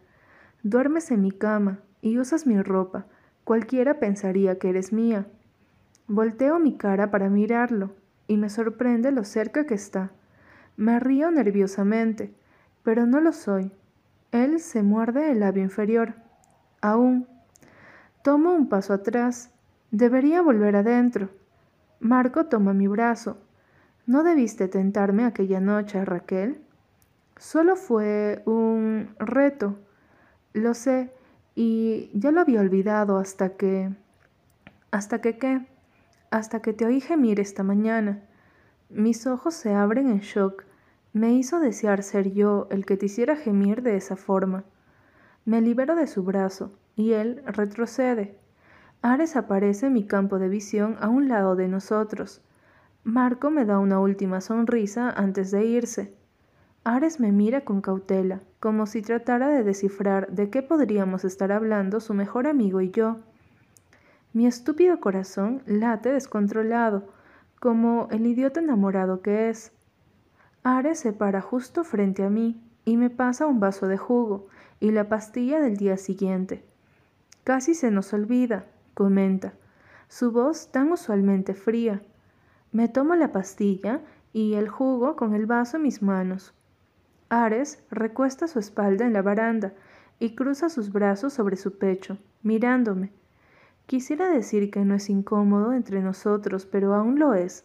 Duermes 0.63 1.11
en 1.11 1.21
mi 1.21 1.33
cama 1.33 1.81
y 2.01 2.21
usas 2.21 2.47
mi 2.47 2.63
ropa. 2.63 3.07
Cualquiera 3.43 3.99
pensaría 3.99 4.57
que 4.61 4.69
eres 4.69 4.93
mía. 4.93 5.27
Volteo 6.07 6.61
mi 6.61 6.77
cara 6.77 7.11
para 7.11 7.29
mirarlo. 7.29 7.98
Y 8.29 8.37
me 8.37 8.49
sorprende 8.49 9.11
lo 9.11 9.25
cerca 9.25 9.67
que 9.67 9.75
está. 9.75 10.13
Me 10.77 11.01
río 11.01 11.33
nerviosamente, 11.33 12.33
pero 12.85 13.07
no 13.07 13.21
lo 13.21 13.33
soy. 13.33 13.73
Él 14.31 14.61
se 14.61 14.85
muerde 14.85 15.33
el 15.33 15.41
labio 15.41 15.65
inferior. 15.65 16.15
Aún. 16.81 17.27
Tomo 18.23 18.53
un 18.53 18.69
paso 18.69 18.93
atrás. 18.93 19.51
Debería 19.91 20.43
volver 20.43 20.77
adentro. 20.77 21.31
Marco 21.99 22.47
toma 22.47 22.73
mi 22.75 22.87
brazo. 22.87 23.39
¿No 24.07 24.23
debiste 24.23 24.69
tentarme 24.69 25.25
aquella 25.25 25.59
noche, 25.59 26.05
Raquel? 26.05 26.61
Solo 27.37 27.75
fue 27.75 28.43
un 28.47 29.11
reto. 29.19 29.77
Lo 30.53 30.75
sé, 30.75 31.11
y 31.61 32.11
ya 32.15 32.31
lo 32.31 32.41
había 32.41 32.61
olvidado 32.61 33.19
hasta 33.19 33.57
que... 33.57 33.91
¿Hasta 34.93 35.21
que 35.21 35.39
qué? 35.39 35.67
Hasta 36.31 36.61
que 36.61 36.73
te 36.73 36.85
oí 36.85 37.01
gemir 37.01 37.41
esta 37.41 37.63
mañana. 37.63 38.23
Mis 38.91 39.27
ojos 39.27 39.55
se 39.55 39.75
abren 39.75 40.09
en 40.11 40.21
shock. 40.21 40.65
Me 41.13 41.33
hizo 41.33 41.59
desear 41.59 42.03
ser 42.03 42.33
yo 42.33 42.69
el 42.71 42.85
que 42.85 42.97
te 42.97 43.07
hiciera 43.07 43.37
gemir 43.37 43.83
de 43.83 43.97
esa 43.97 44.17
forma. 44.17 44.65
Me 45.47 45.63
libero 45.63 45.97
de 45.97 46.07
su 46.07 46.23
brazo 46.23 46.73
y 46.97 47.13
él 47.13 47.43
retrocede. 47.47 48.37
Ares 49.01 49.37
aparece 49.37 49.87
en 49.87 49.95
mi 49.95 50.07
campo 50.07 50.39
de 50.39 50.49
visión 50.49 50.97
a 51.01 51.09
un 51.09 51.29
lado 51.29 51.57
de 51.57 51.69
nosotros. 51.69 52.43
Marco 53.05 53.51
me 53.51 53.65
da 53.65 53.79
una 53.79 53.99
última 53.99 54.43
sonrisa 54.43 55.09
antes 55.09 55.51
de 55.51 55.65
irse. 55.65 56.15
Ares 56.85 57.21
me 57.21 57.33
mira 57.33 57.63
con 57.63 57.81
cautela, 57.81 58.43
como 58.61 58.87
si 58.87 59.01
tratara 59.01 59.49
de 59.49 59.63
descifrar 59.65 60.31
de 60.31 60.51
qué 60.51 60.63
podríamos 60.63 61.25
estar 61.25 61.53
hablando 61.53 62.01
su 62.01 62.13
mejor 62.13 62.47
amigo 62.47 62.83
y 62.83 62.91
yo. 62.91 63.21
Mi 64.39 64.47
estúpido 64.47 65.01
corazón 65.01 65.63
late 65.67 66.13
descontrolado, 66.13 67.09
como 67.59 68.07
el 68.13 68.25
idiota 68.25 68.61
enamorado 68.61 69.21
que 69.21 69.51
es. 69.51 69.73
Ares 70.63 71.01
se 71.01 71.13
para 71.13 71.41
justo 71.41 71.83
frente 71.83 72.23
a 72.23 72.31
mí 72.31 72.63
y 72.85 72.97
me 72.99 73.11
pasa 73.11 73.49
un 73.49 73.59
vaso 73.59 73.89
de 73.89 73.97
jugo 73.97 74.47
y 74.79 74.93
la 74.93 75.09
pastilla 75.09 75.61
del 75.61 75.77
día 75.77 75.97
siguiente. 75.97 76.65
Casi 77.43 77.75
se 77.75 77.91
nos 77.91 78.13
olvida, 78.13 78.67
comenta, 78.95 79.55
su 80.07 80.31
voz 80.31 80.71
tan 80.71 80.93
usualmente 80.93 81.53
fría. 81.55 82.01
Me 82.71 82.87
tomo 82.87 83.17
la 83.17 83.33
pastilla 83.33 84.03
y 84.33 84.55
el 84.55 84.69
jugo 84.69 85.17
con 85.17 85.35
el 85.35 85.47
vaso 85.47 85.79
en 85.79 85.83
mis 85.83 86.01
manos. 86.01 86.55
Ares 87.29 87.83
recuesta 87.91 88.47
su 88.47 88.61
espalda 88.61 89.05
en 89.05 89.15
la 89.15 89.23
baranda 89.23 89.73
y 90.21 90.37
cruza 90.37 90.69
sus 90.69 90.93
brazos 90.93 91.33
sobre 91.33 91.57
su 91.57 91.77
pecho, 91.77 92.19
mirándome. 92.45 93.18
Quisiera 93.89 94.29
decir 94.29 94.71
que 94.71 94.85
no 94.85 94.95
es 94.95 95.09
incómodo 95.09 95.73
entre 95.73 96.03
nosotros, 96.03 96.67
pero 96.67 96.93
aún 96.95 97.19
lo 97.19 97.33
es. 97.33 97.65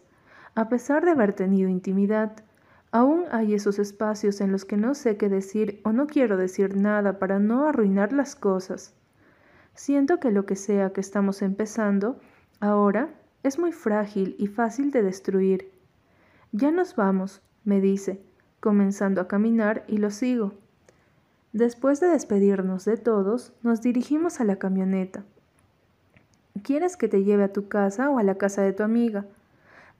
A 0.54 0.70
pesar 0.70 1.04
de 1.04 1.10
haber 1.10 1.34
tenido 1.34 1.68
intimidad, 1.68 2.42
aún 2.92 3.24
hay 3.30 3.52
esos 3.52 3.78
espacios 3.78 4.40
en 4.40 4.50
los 4.50 4.64
que 4.64 4.78
no 4.78 4.94
sé 4.94 5.18
qué 5.18 5.28
decir 5.28 5.82
o 5.84 5.92
no 5.92 6.06
quiero 6.06 6.38
decir 6.38 6.78
nada 6.78 7.18
para 7.18 7.40
no 7.40 7.68
arruinar 7.68 8.14
las 8.14 8.36
cosas. 8.36 8.94
Siento 9.74 10.18
que 10.18 10.30
lo 10.30 10.46
que 10.46 10.56
sea 10.56 10.94
que 10.94 11.02
estamos 11.02 11.42
empezando 11.42 12.18
ahora 12.58 13.10
es 13.42 13.58
muy 13.58 13.72
frágil 13.72 14.34
y 14.38 14.46
fácil 14.46 14.92
de 14.92 15.02
destruir. 15.02 15.72
Ya 16.52 16.70
nos 16.70 16.96
vamos, 16.96 17.42
me 17.64 17.82
dice, 17.82 18.24
comenzando 18.60 19.20
a 19.20 19.28
caminar 19.28 19.84
y 19.88 19.98
lo 19.98 20.10
sigo. 20.10 20.54
Después 21.52 22.00
de 22.00 22.06
despedirnos 22.08 22.86
de 22.86 22.96
todos, 22.96 23.52
nos 23.62 23.82
dirigimos 23.82 24.40
a 24.40 24.44
la 24.44 24.56
camioneta. 24.56 25.22
¿Quieres 26.62 26.96
que 26.96 27.08
te 27.08 27.24
lleve 27.24 27.42
a 27.42 27.52
tu 27.52 27.68
casa 27.68 28.10
o 28.10 28.18
a 28.18 28.22
la 28.22 28.36
casa 28.36 28.62
de 28.62 28.72
tu 28.72 28.84
amiga? 28.84 29.26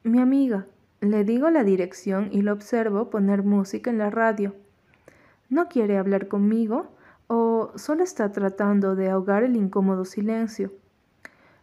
Mi 0.05 0.21
amiga. 0.21 0.67
Le 1.01 1.25
digo 1.25 1.51
la 1.51 1.65
dirección 1.65 2.29
y 2.33 2.43
lo 2.43 2.53
observo 2.53 3.11
poner 3.11 3.43
música 3.43 3.91
en 3.91 3.99
la 3.99 4.09
radio. 4.09 4.55
¿No 5.51 5.69
quiere 5.69 5.99
hablar 5.99 6.29
conmigo 6.29 6.87
o 7.27 7.73
solo 7.75 8.05
está 8.05 8.31
tratando 8.31 8.95
de 8.95 9.11
ahogar 9.11 9.43
el 9.43 9.57
incómodo 9.57 10.05
silencio? 10.05 10.73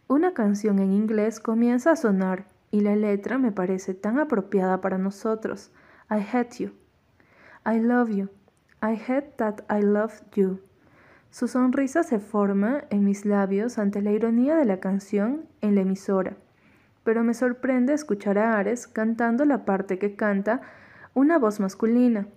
Una 0.07 0.33
canción 0.33 0.79
en 0.79 0.91
inglés 0.91 1.39
comienza 1.39 1.91
a 1.91 1.95
sonar 1.95 2.45
y 2.69 2.81
la 2.81 2.95
letra 2.95 3.37
me 3.37 3.51
parece 3.51 3.93
tan 3.93 4.19
apropiada 4.19 4.81
para 4.81 4.97
nosotros. 4.97 5.71
I 6.09 6.19
hate 6.19 6.63
you. 6.63 6.71
I 7.65 7.79
love 7.79 8.09
you. 8.09 8.29
I 8.81 8.95
hate 8.95 9.37
that 9.37 9.61
I 9.69 9.81
love 9.81 10.21
you. 10.35 10.59
Su 11.31 11.47
sonrisa 11.47 12.03
se 12.03 12.19
forma 12.19 12.83
en 12.89 13.05
mis 13.05 13.25
labios 13.25 13.77
ante 13.77 14.01
la 14.01 14.11
ironía 14.11 14.57
de 14.57 14.65
la 14.65 14.81
canción 14.81 15.45
en 15.61 15.75
la 15.75 15.81
emisora, 15.81 16.35
pero 17.05 17.23
me 17.23 17.33
sorprende 17.33 17.93
escuchar 17.93 18.37
a 18.37 18.57
Ares 18.57 18.85
cantando 18.85 19.45
la 19.45 19.63
parte 19.63 19.97
que 19.97 20.17
canta 20.17 20.61
una 21.13 21.39
voz 21.39 21.61
masculina. 21.61 22.27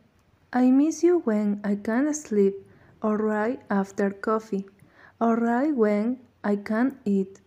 I 0.55 0.71
miss 0.71 1.03
you 1.03 1.23
when 1.25 1.61
I 1.69 1.77
can't 1.77 2.15
sleep, 2.15 2.55
or 3.01 3.21
right 3.21 3.61
after 3.69 4.15
coffee, 4.21 4.65
or 5.19 5.41
right 5.41 5.75
when 5.75 6.21
I 6.45 6.59
can't 6.59 6.95
eat. 7.05 7.41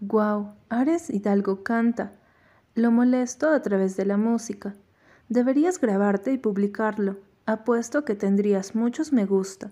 Wow, 0.00 0.54
Ares 0.70 1.10
Hidalgo 1.10 1.62
canta. 1.62 2.12
Lo 2.74 2.90
molesto 2.90 3.50
a 3.50 3.60
través 3.60 3.98
de 3.98 4.06
la 4.06 4.16
música. 4.16 4.74
Deberías 5.28 5.78
grabarte 5.78 6.32
y 6.32 6.38
publicarlo. 6.38 7.18
Apuesto 7.44 8.06
que 8.06 8.14
tendrías 8.14 8.74
muchos 8.74 9.12
me 9.12 9.26
gusta. 9.26 9.70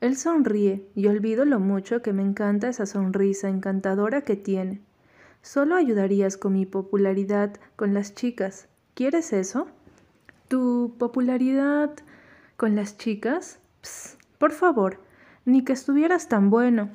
Él 0.00 0.16
sonríe 0.16 0.86
y 0.94 1.06
olvido 1.06 1.44
lo 1.44 1.60
mucho 1.60 2.02
que 2.02 2.12
me 2.12 2.22
encanta 2.22 2.68
esa 2.68 2.86
sonrisa 2.86 3.48
encantadora 3.48 4.22
que 4.22 4.36
tiene. 4.36 4.80
Solo 5.42 5.76
ayudarías 5.76 6.36
con 6.36 6.54
mi 6.54 6.66
popularidad 6.66 7.56
con 7.76 7.94
las 7.94 8.14
chicas. 8.14 8.68
¿Quieres 8.94 9.32
eso? 9.32 9.66
¿Tu 10.48 10.94
popularidad 10.98 11.94
con 12.56 12.76
las 12.76 12.96
chicas? 12.98 13.58
Psst, 13.82 14.20
por 14.38 14.52
favor, 14.52 15.00
ni 15.44 15.64
que 15.64 15.72
estuvieras 15.72 16.28
tan 16.28 16.50
bueno. 16.50 16.90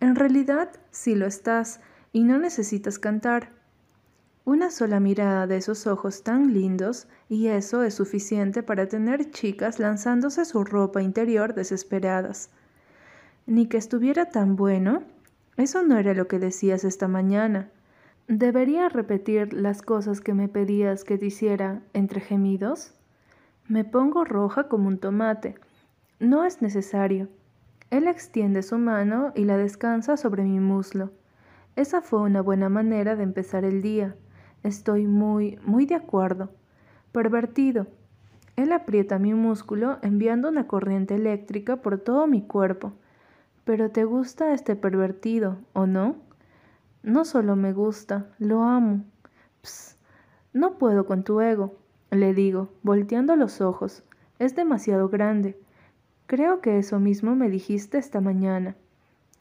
En 0.00 0.16
realidad, 0.16 0.70
sí 0.90 1.14
lo 1.14 1.26
estás, 1.26 1.80
y 2.12 2.24
no 2.24 2.38
necesitas 2.38 2.98
cantar. 2.98 3.50
Una 4.44 4.72
sola 4.72 4.98
mirada 4.98 5.46
de 5.46 5.56
esos 5.56 5.86
ojos 5.86 6.24
tan 6.24 6.52
lindos 6.52 7.06
y 7.28 7.46
eso 7.46 7.84
es 7.84 7.94
suficiente 7.94 8.64
para 8.64 8.88
tener 8.88 9.30
chicas 9.30 9.78
lanzándose 9.78 10.44
su 10.44 10.64
ropa 10.64 11.00
interior 11.00 11.54
desesperadas. 11.54 12.50
Ni 13.46 13.66
que 13.66 13.76
estuviera 13.76 14.30
tan 14.30 14.56
bueno. 14.56 15.04
Eso 15.56 15.84
no 15.84 15.96
era 15.96 16.12
lo 16.12 16.26
que 16.26 16.40
decías 16.40 16.82
esta 16.82 17.06
mañana. 17.06 17.70
¿Debería 18.26 18.88
repetir 18.88 19.52
las 19.52 19.80
cosas 19.80 20.20
que 20.20 20.34
me 20.34 20.48
pedías 20.48 21.04
que 21.04 21.18
te 21.18 21.26
hiciera 21.26 21.82
entre 21.92 22.20
gemidos? 22.20 22.94
Me 23.68 23.84
pongo 23.84 24.24
roja 24.24 24.66
como 24.66 24.88
un 24.88 24.98
tomate. 24.98 25.54
No 26.18 26.44
es 26.44 26.62
necesario. 26.62 27.28
Él 27.90 28.08
extiende 28.08 28.64
su 28.64 28.76
mano 28.78 29.32
y 29.36 29.44
la 29.44 29.56
descansa 29.56 30.16
sobre 30.16 30.42
mi 30.42 30.58
muslo. 30.58 31.12
Esa 31.76 32.02
fue 32.02 32.22
una 32.22 32.42
buena 32.42 32.68
manera 32.68 33.14
de 33.14 33.22
empezar 33.22 33.64
el 33.64 33.82
día. 33.82 34.16
Estoy 34.62 35.06
muy, 35.06 35.58
muy 35.64 35.86
de 35.86 35.94
acuerdo. 35.96 36.50
Pervertido. 37.12 37.86
Él 38.56 38.72
aprieta 38.72 39.18
mi 39.18 39.34
músculo 39.34 39.98
enviando 40.02 40.48
una 40.48 40.66
corriente 40.66 41.14
eléctrica 41.14 41.76
por 41.76 41.98
todo 41.98 42.26
mi 42.26 42.42
cuerpo. 42.42 42.92
Pero 43.64 43.90
te 43.90 44.04
gusta 44.04 44.52
este 44.52 44.76
pervertido, 44.76 45.58
¿o 45.72 45.86
no? 45.86 46.16
No 47.02 47.24
solo 47.24 47.56
me 47.56 47.72
gusta, 47.72 48.26
lo 48.38 48.62
amo. 48.62 49.04
Psst, 49.62 49.98
no 50.52 50.78
puedo 50.78 51.06
con 51.06 51.24
tu 51.24 51.40
ego, 51.40 51.74
le 52.10 52.34
digo, 52.34 52.68
volteando 52.82 53.36
los 53.36 53.60
ojos. 53.60 54.04
Es 54.38 54.54
demasiado 54.54 55.08
grande. 55.08 55.58
Creo 56.26 56.60
que 56.60 56.78
eso 56.78 57.00
mismo 57.00 57.34
me 57.34 57.48
dijiste 57.48 57.98
esta 57.98 58.20
mañana. 58.20 58.76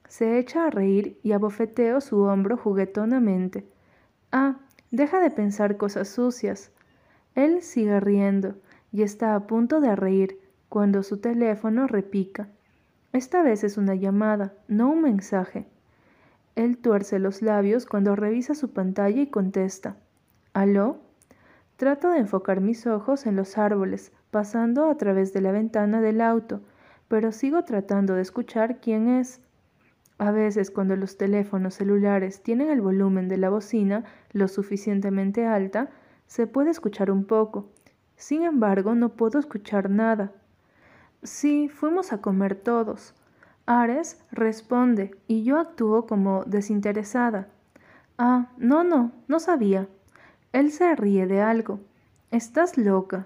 Se 0.08 0.40
echa 0.40 0.66
a 0.66 0.70
reír 0.70 1.20
y 1.24 1.32
abofeteo 1.32 2.02
su 2.02 2.22
hombro 2.22 2.58
juguetonamente. 2.58 3.66
Ah, 4.32 4.58
Deja 4.91 5.19
de 5.21 5.32
pensar 5.32 5.77
cosas 5.77 6.10
sucias. 6.10 6.71
Él 7.34 7.62
sigue 7.62 7.99
riendo 8.01 8.56
y 8.91 9.04
está 9.04 9.36
a 9.36 9.47
punto 9.47 9.80
de 9.80 9.95
reír 9.95 10.38
cuando 10.67 11.01
su 11.01 11.17
teléfono 11.17 11.88
repica. 11.88 12.49
Esta 13.13 13.41
vez 13.41 13.63
es 13.63 13.77
una 13.77 13.95
llamada, 13.95 14.54
no 14.67 14.89
un 14.91 15.01
mensaje. 15.01 15.65
Él 16.56 16.77
tuerce 16.77 17.19
los 17.19 17.41
labios 17.41 17.86
cuando 17.86 18.15
revisa 18.15 18.54
su 18.54 18.71
pantalla 18.71 19.21
y 19.21 19.27
contesta. 19.27 19.95
¿Aló? 20.54 20.99
Trato 21.77 22.10
de 22.10 22.19
enfocar 22.19 22.60
mis 22.60 22.86
ojos 22.86 23.25
en 23.25 23.38
los 23.38 23.58
árboles, 23.58 24.12
pasando 24.30 24.89
a 24.89 24.97
través 24.97 25.34
de 25.34 25.41
la 25.41 25.51
ventana 25.51 26.01
del 26.01 26.19
auto, 26.19 26.62
pero 27.08 27.32
sigo 27.32 27.63
tratando 27.63 28.15
de 28.15 28.21
escuchar 28.21 28.80
quién 28.82 29.08
es. 29.08 29.39
A 30.22 30.30
veces 30.30 30.70
cuando 30.70 30.96
los 30.96 31.18
teléfonos 31.18 31.74
celulares 31.74 32.44
tienen 32.44 32.70
el 32.70 32.80
volumen 32.80 33.28
de 33.28 33.38
la 33.38 33.50
bocina 33.50 34.04
lo 34.34 34.48
suficientemente 34.48 35.48
alta, 35.48 35.90
se 36.28 36.46
puede 36.46 36.70
escuchar 36.70 37.10
un 37.10 37.26
poco. 37.26 37.72
Sin 38.18 38.44
embargo, 38.44 38.94
no 38.94 39.10
puedo 39.10 39.40
escuchar 39.40 39.90
nada. 39.90 40.32
Sí, 41.24 41.70
fuimos 41.70 42.14
a 42.14 42.22
comer 42.22 42.54
todos. 42.54 43.16
Ares 43.66 44.24
responde 44.32 45.18
y 45.28 45.44
yo 45.44 45.58
actúo 45.58 46.06
como 46.06 46.44
desinteresada. 46.46 47.48
Ah, 48.20 48.52
no, 48.58 48.84
no, 48.84 49.12
no 49.28 49.40
sabía. 49.40 49.88
Él 50.54 50.72
se 50.72 50.96
ríe 50.96 51.26
de 51.26 51.42
algo. 51.42 51.80
Estás 52.30 52.78
loca. 52.78 53.26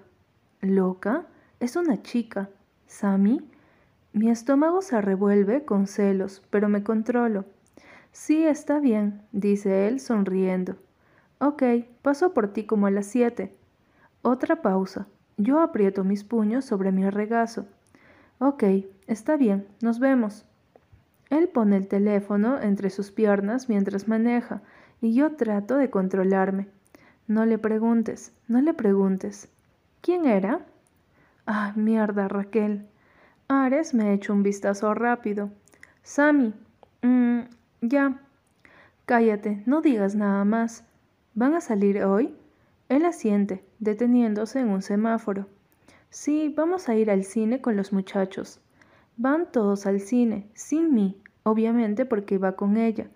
¿Loca? 0.62 1.26
Es 1.60 1.76
una 1.76 2.02
chica. 2.02 2.50
¿Sammy? 2.88 3.42
Mi 4.16 4.30
estómago 4.30 4.82
se 4.82 5.02
revuelve 5.02 5.66
con 5.66 5.88
celos, 5.88 6.42
pero 6.50 6.70
me 6.70 6.84
controlo. 6.84 7.44
Sí, 8.14 8.46
está 8.46 8.80
bien, 8.80 9.22
dice 9.34 9.90
él 9.90 10.00
sonriendo. 10.00 10.78
Ok, 11.40 11.64
paso 12.02 12.34
por 12.34 12.54
ti 12.54 12.64
como 12.64 12.88
a 12.88 12.92
las 12.92 13.08
siete. 13.08 13.54
Otra 14.22 14.62
pausa. 14.62 15.06
Yo 15.36 15.60
aprieto 15.60 16.06
mis 16.06 16.24
puños 16.24 16.64
sobre 16.64 16.94
mi 16.94 17.10
regazo. 17.10 17.66
Ok, 18.40 18.64
está 19.06 19.36
bien, 19.36 19.68
nos 19.82 20.00
vemos. 20.00 20.46
Él 21.30 21.50
pone 21.50 21.76
el 21.76 21.90
teléfono 21.90 22.62
entre 22.62 22.92
sus 22.92 23.12
piernas 23.12 23.68
mientras 23.68 24.08
maneja, 24.08 24.62
y 25.02 25.14
yo 25.14 25.36
trato 25.36 25.76
de 25.76 25.90
controlarme. 25.90 26.70
No 27.28 27.46
le 27.46 27.58
preguntes, 27.58 28.32
no 28.48 28.62
le 28.62 28.74
preguntes. 28.74 29.50
¿Quién 30.00 30.26
era? 30.26 30.62
Ah, 31.46 31.74
mierda, 31.76 32.30
Raquel. 32.30 32.88
Ares 33.48 33.94
me 33.94 34.14
echa 34.14 34.34
un 34.34 34.42
vistazo 34.42 34.94
rápido. 34.96 35.52
Sammy. 36.02 36.54
Mmm, 37.04 37.42
ya. 37.82 38.20
Cállate, 39.06 39.62
no 39.68 39.82
digas 39.82 40.16
nada 40.16 40.44
más. 40.46 40.84
¿Van 41.36 41.54
a 41.54 41.62
salir 41.62 42.04
hoy? 42.04 42.34
Él 42.90 43.06
asiente, 43.06 43.64
deteniéndose 43.80 44.60
en 44.60 44.70
un 44.70 44.82
semáforo. 44.82 45.48
Sí, 46.10 46.54
vamos 46.56 46.90
a 46.90 46.96
ir 46.96 47.12
al 47.12 47.24
cine 47.24 47.62
con 47.62 47.76
los 47.76 47.94
muchachos. 47.94 48.60
Van 49.18 49.52
todos 49.52 49.86
al 49.86 50.00
cine, 50.00 50.48
sin 50.56 50.94
mí, 50.94 51.22
obviamente 51.44 52.06
porque 52.06 52.40
va 52.40 52.56
con 52.56 52.78
ella. 52.78 53.08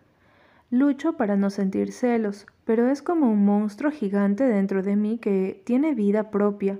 Lucho 0.69 1.13
para 1.13 1.37
no 1.37 1.49
sentir 1.49 1.91
celos, 1.91 2.45
pero 2.65 2.87
es 2.87 3.01
como 3.01 3.31
un 3.31 3.45
monstruo 3.45 3.91
gigante 3.91 4.43
dentro 4.43 4.83
de 4.83 4.95
mí 4.95 5.17
que 5.17 5.63
tiene 5.65 5.95
vida 5.95 6.29
propia, 6.29 6.79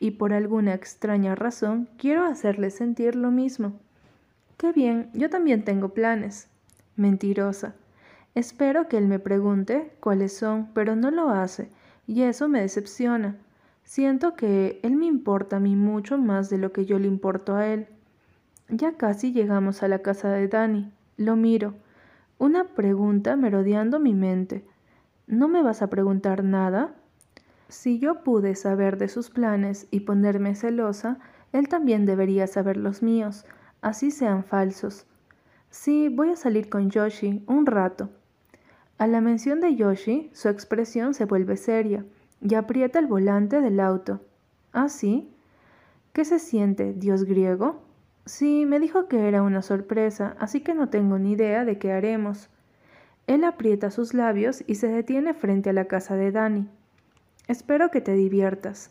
y 0.00 0.12
por 0.12 0.32
alguna 0.32 0.74
extraña 0.74 1.34
razón 1.34 1.88
quiero 1.98 2.24
hacerle 2.24 2.70
sentir 2.70 3.16
lo 3.16 3.30
mismo. 3.30 3.72
Qué 4.56 4.72
bien, 4.72 5.10
yo 5.12 5.30
también 5.30 5.64
tengo 5.64 5.90
planes. 5.90 6.48
Mentirosa. 6.96 7.74
Espero 8.34 8.88
que 8.88 8.98
él 8.98 9.06
me 9.06 9.18
pregunte 9.18 9.92
cuáles 10.00 10.36
son, 10.36 10.68
pero 10.74 10.96
no 10.96 11.10
lo 11.10 11.30
hace, 11.30 11.70
y 12.06 12.22
eso 12.22 12.48
me 12.48 12.60
decepciona. 12.60 13.36
Siento 13.84 14.34
que 14.34 14.80
él 14.82 14.96
me 14.96 15.06
importa 15.06 15.56
a 15.56 15.60
mí 15.60 15.74
mucho 15.74 16.18
más 16.18 16.50
de 16.50 16.58
lo 16.58 16.72
que 16.72 16.84
yo 16.84 16.98
le 16.98 17.08
importo 17.08 17.56
a 17.56 17.66
él. 17.66 17.86
Ya 18.68 18.92
casi 18.92 19.32
llegamos 19.32 19.82
a 19.82 19.88
la 19.88 20.00
casa 20.00 20.30
de 20.30 20.46
Dani. 20.46 20.92
Lo 21.16 21.36
miro. 21.36 21.74
Una 22.36 22.64
pregunta 22.64 23.34
merodeando 23.34 23.98
mi 23.98 24.12
mente. 24.12 24.64
¿No 25.26 25.48
me 25.48 25.62
vas 25.62 25.80
a 25.80 25.88
preguntar 25.88 26.44
nada? 26.44 26.94
Si 27.68 27.98
yo 27.98 28.22
pude 28.22 28.54
saber 28.54 28.96
de 28.96 29.08
sus 29.08 29.28
planes 29.28 29.86
y 29.90 30.00
ponerme 30.00 30.54
celosa, 30.54 31.18
él 31.52 31.68
también 31.68 32.06
debería 32.06 32.46
saber 32.46 32.78
los 32.78 33.02
míos, 33.02 33.44
así 33.82 34.10
sean 34.10 34.42
falsos. 34.42 35.06
Sí, 35.70 36.08
voy 36.08 36.30
a 36.30 36.36
salir 36.36 36.70
con 36.70 36.90
Yoshi 36.90 37.42
un 37.46 37.66
rato. 37.66 38.08
A 38.96 39.06
la 39.06 39.20
mención 39.20 39.60
de 39.60 39.76
Yoshi, 39.76 40.30
su 40.32 40.48
expresión 40.48 41.12
se 41.12 41.26
vuelve 41.26 41.56
seria 41.56 42.04
y 42.40 42.54
aprieta 42.54 42.98
el 42.98 43.06
volante 43.06 43.60
del 43.60 43.80
auto. 43.80 44.20
¿Ah, 44.72 44.88
sí? 44.88 45.30
¿Qué 46.14 46.24
se 46.24 46.38
siente, 46.38 46.94
dios 46.94 47.24
griego? 47.24 47.82
Sí, 48.24 48.64
me 48.66 48.80
dijo 48.80 49.08
que 49.08 49.28
era 49.28 49.42
una 49.42 49.62
sorpresa, 49.62 50.36
así 50.38 50.62
que 50.62 50.74
no 50.74 50.88
tengo 50.88 51.18
ni 51.18 51.32
idea 51.32 51.64
de 51.64 51.78
qué 51.78 51.92
haremos. 51.92 52.48
Él 53.26 53.44
aprieta 53.44 53.90
sus 53.90 54.14
labios 54.14 54.64
y 54.66 54.76
se 54.76 54.88
detiene 54.88 55.34
frente 55.34 55.70
a 55.70 55.74
la 55.74 55.84
casa 55.84 56.16
de 56.16 56.32
Dani. 56.32 56.68
Espero 57.48 57.90
que 57.90 58.02
te 58.02 58.12
diviertas. 58.12 58.90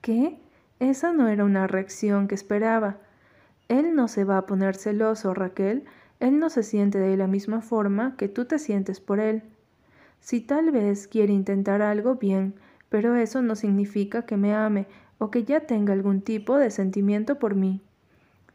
¿Qué? 0.00 0.38
Esa 0.78 1.12
no 1.12 1.26
era 1.26 1.44
una 1.44 1.66
reacción 1.66 2.28
que 2.28 2.36
esperaba. 2.36 2.98
Él 3.66 3.96
no 3.96 4.06
se 4.06 4.22
va 4.22 4.38
a 4.38 4.46
poner 4.46 4.76
celoso, 4.76 5.34
Raquel. 5.34 5.84
Él 6.20 6.38
no 6.38 6.50
se 6.50 6.62
siente 6.62 6.98
de 6.98 7.16
la 7.16 7.26
misma 7.26 7.62
forma 7.62 8.14
que 8.16 8.28
tú 8.28 8.44
te 8.44 8.60
sientes 8.60 9.00
por 9.00 9.18
él. 9.18 9.42
Si 10.20 10.40
tal 10.40 10.70
vez 10.70 11.08
quiere 11.08 11.32
intentar 11.32 11.82
algo, 11.82 12.14
bien, 12.14 12.54
pero 12.90 13.16
eso 13.16 13.42
no 13.42 13.56
significa 13.56 14.24
que 14.24 14.36
me 14.36 14.54
ame 14.54 14.86
o 15.18 15.32
que 15.32 15.42
ya 15.42 15.60
tenga 15.60 15.92
algún 15.92 16.22
tipo 16.22 16.58
de 16.58 16.70
sentimiento 16.70 17.40
por 17.40 17.56
mí. 17.56 17.82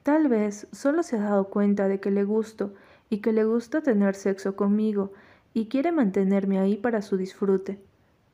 Tal 0.03 0.29
vez 0.29 0.67
solo 0.71 1.03
se 1.03 1.17
ha 1.17 1.23
dado 1.23 1.49
cuenta 1.49 1.89
de 1.89 1.99
que 1.99 2.09
le 2.09 2.23
gusto 2.23 2.73
y 3.09 3.17
que 3.17 3.33
le 3.33 3.43
gusta 3.43 3.81
tener 3.81 4.15
sexo 4.15 4.55
conmigo 4.55 5.11
y 5.53 5.67
quiere 5.67 5.91
mantenerme 5.91 6.57
ahí 6.57 6.77
para 6.77 7.01
su 7.01 7.17
disfrute. 7.17 7.79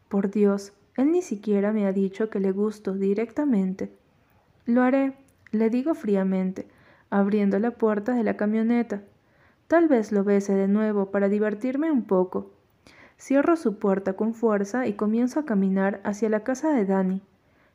Por 0.07 0.29
Dios, 0.29 0.73
él 1.01 1.11
ni 1.11 1.21
siquiera 1.21 1.71
me 1.71 1.85
ha 1.85 1.93
dicho 1.93 2.29
que 2.29 2.39
le 2.39 2.51
gusto 2.51 2.93
directamente. 2.93 3.91
Lo 4.65 4.81
haré, 4.83 5.13
le 5.51 5.69
digo 5.69 5.93
fríamente, 5.93 6.67
abriendo 7.09 7.59
la 7.59 7.71
puerta 7.71 8.13
de 8.13 8.23
la 8.23 8.37
camioneta. 8.37 9.01
Tal 9.67 9.87
vez 9.87 10.11
lo 10.11 10.23
bese 10.23 10.53
de 10.53 10.67
nuevo 10.67 11.11
para 11.11 11.29
divertirme 11.29 11.91
un 11.91 12.03
poco. 12.03 12.51
Cierro 13.19 13.55
su 13.55 13.77
puerta 13.77 14.13
con 14.13 14.33
fuerza 14.33 14.87
y 14.87 14.93
comienzo 14.93 15.39
a 15.39 15.45
caminar 15.45 16.01
hacia 16.03 16.29
la 16.29 16.43
casa 16.43 16.73
de 16.73 16.85
Dani. 16.85 17.21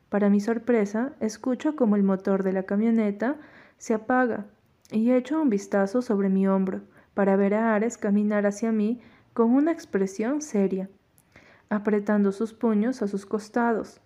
Para 0.09 0.29
mi 0.29 0.39
sorpresa, 0.39 1.13
escucho 1.19 1.75
como 1.75 1.95
el 1.95 2.03
motor 2.03 2.43
de 2.43 2.53
la 2.53 2.63
camioneta 2.63 3.35
se 3.77 3.93
apaga 3.93 4.45
y 4.91 5.11
echo 5.11 5.41
un 5.41 5.49
vistazo 5.49 6.01
sobre 6.01 6.29
mi 6.29 6.47
hombro 6.47 6.81
para 7.13 7.35
ver 7.35 7.53
a 7.53 7.75
Ares 7.75 7.97
caminar 7.97 8.45
hacia 8.45 8.71
mí 8.71 9.01
con 9.33 9.51
una 9.51 9.71
expresión 9.71 10.41
seria, 10.41 10.89
apretando 11.69 12.31
sus 12.31 12.53
puños 12.53 13.01
a 13.01 13.07
sus 13.07 13.25
costados. 13.25 14.01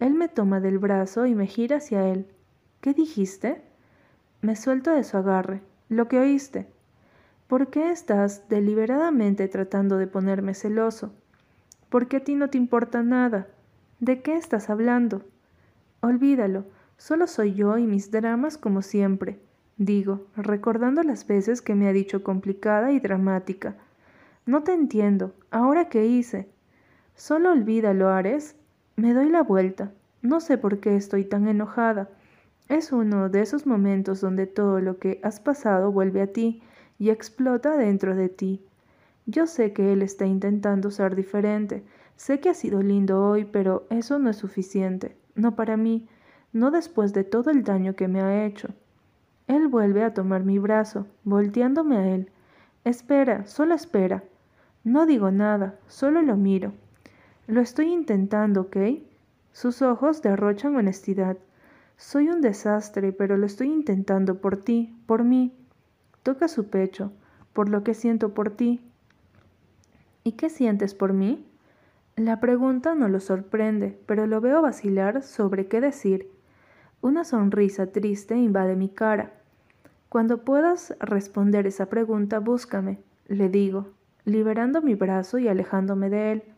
Él 0.00 0.14
me 0.14 0.28
toma 0.28 0.60
del 0.60 0.78
brazo 0.78 1.26
y 1.26 1.34
me 1.34 1.46
gira 1.46 1.76
hacia 1.76 2.08
él. 2.08 2.26
¿Qué 2.80 2.94
dijiste? 2.94 3.62
Me 4.40 4.56
suelto 4.56 4.90
de 4.90 5.04
su 5.04 5.16
agarre. 5.16 5.62
Lo 5.88 6.08
que 6.08 6.18
oíste. 6.18 6.66
¿Por 7.46 7.68
qué 7.68 7.90
estás 7.90 8.48
deliberadamente 8.48 9.48
tratando 9.48 9.96
de 9.96 10.06
ponerme 10.06 10.54
celoso? 10.54 11.12
¿Por 11.88 12.08
qué 12.08 12.16
a 12.18 12.24
ti 12.24 12.34
no 12.34 12.50
te 12.50 12.58
importa 12.58 13.02
nada? 13.02 13.46
¿De 14.00 14.22
qué 14.22 14.36
estás 14.36 14.70
hablando? 14.70 15.22
Olvídalo. 16.00 16.64
Solo 16.96 17.26
soy 17.26 17.54
yo 17.54 17.76
y 17.78 17.86
mis 17.86 18.10
dramas 18.10 18.56
como 18.56 18.80
siempre, 18.80 19.40
digo, 19.76 20.26
recordando 20.36 21.02
las 21.02 21.26
veces 21.26 21.60
que 21.60 21.74
me 21.74 21.88
ha 21.88 21.92
dicho 21.92 22.22
complicada 22.22 22.92
y 22.92 23.00
dramática. 23.00 23.76
No 24.46 24.62
te 24.62 24.72
entiendo. 24.72 25.34
¿Ahora 25.50 25.88
qué 25.88 26.06
hice? 26.06 26.48
Solo 27.16 27.52
olvídalo, 27.52 28.08
Ares. 28.08 28.56
Me 28.96 29.14
doy 29.14 29.28
la 29.28 29.42
vuelta. 29.42 29.92
No 30.22 30.40
sé 30.40 30.58
por 30.58 30.80
qué 30.80 30.96
estoy 30.96 31.24
tan 31.24 31.46
enojada. 31.46 32.08
Es 32.68 32.92
uno 32.92 33.28
de 33.28 33.40
esos 33.40 33.66
momentos 33.66 34.20
donde 34.20 34.46
todo 34.46 34.80
lo 34.80 34.98
que 34.98 35.20
has 35.22 35.38
pasado 35.38 35.92
vuelve 35.92 36.22
a 36.22 36.32
ti 36.32 36.62
y 36.98 37.10
explota 37.10 37.76
dentro 37.76 38.16
de 38.16 38.28
ti. 38.28 38.64
Yo 39.26 39.46
sé 39.46 39.72
que 39.72 39.92
él 39.92 40.02
está 40.02 40.26
intentando 40.26 40.90
ser 40.90 41.14
diferente. 41.14 41.84
Sé 42.16 42.40
que 42.40 42.50
ha 42.50 42.54
sido 42.54 42.82
lindo 42.82 43.24
hoy, 43.24 43.44
pero 43.44 43.86
eso 43.90 44.18
no 44.18 44.30
es 44.30 44.36
suficiente. 44.36 45.16
No 45.34 45.54
para 45.54 45.76
mí 45.76 46.08
no 46.52 46.70
después 46.70 47.12
de 47.12 47.24
todo 47.24 47.50
el 47.50 47.64
daño 47.64 47.94
que 47.96 48.08
me 48.08 48.22
ha 48.22 48.44
hecho. 48.44 48.68
Él 49.46 49.68
vuelve 49.68 50.04
a 50.04 50.14
tomar 50.14 50.44
mi 50.44 50.58
brazo, 50.58 51.06
volteándome 51.24 51.96
a 51.96 52.14
él. 52.14 52.30
Espera, 52.84 53.46
solo 53.46 53.74
espera. 53.74 54.24
No 54.84 55.04
digo 55.04 55.30
nada, 55.30 55.78
solo 55.86 56.22
lo 56.22 56.36
miro. 56.36 56.72
Lo 57.46 57.60
estoy 57.60 57.92
intentando, 57.92 58.62
¿ok? 58.62 58.76
Sus 59.52 59.82
ojos 59.82 60.22
derrochan 60.22 60.76
honestidad. 60.76 61.36
Soy 61.98 62.28
un 62.28 62.40
desastre, 62.40 63.12
pero 63.12 63.36
lo 63.36 63.44
estoy 63.44 63.70
intentando 63.70 64.40
por 64.40 64.56
ti, 64.56 64.96
por 65.06 65.24
mí. 65.24 65.54
Toca 66.22 66.48
su 66.48 66.68
pecho, 66.68 67.12
por 67.52 67.68
lo 67.68 67.84
que 67.84 67.92
siento 67.92 68.32
por 68.32 68.50
ti. 68.50 68.80
¿Y 70.24 70.32
qué 70.32 70.48
sientes 70.48 70.94
por 70.94 71.12
mí? 71.12 71.46
La 72.16 72.40
pregunta 72.40 72.94
no 72.94 73.08
lo 73.08 73.20
sorprende, 73.20 73.98
pero 74.06 74.26
lo 74.26 74.40
veo 74.40 74.62
vacilar 74.62 75.22
sobre 75.22 75.66
qué 75.66 75.82
decir. 75.82 76.30
Una 77.02 77.24
sonrisa 77.24 77.88
triste 77.88 78.36
invade 78.36 78.74
mi 78.74 78.88
cara. 78.88 79.34
Cuando 80.08 80.44
puedas 80.44 80.96
responder 80.98 81.66
esa 81.66 81.86
pregunta, 81.86 82.38
búscame, 82.38 83.00
le 83.26 83.50
digo, 83.50 83.88
liberando 84.24 84.80
mi 84.80 84.94
brazo 84.94 85.36
y 85.36 85.48
alejándome 85.48 86.08
de 86.08 86.32
él. 86.32 86.53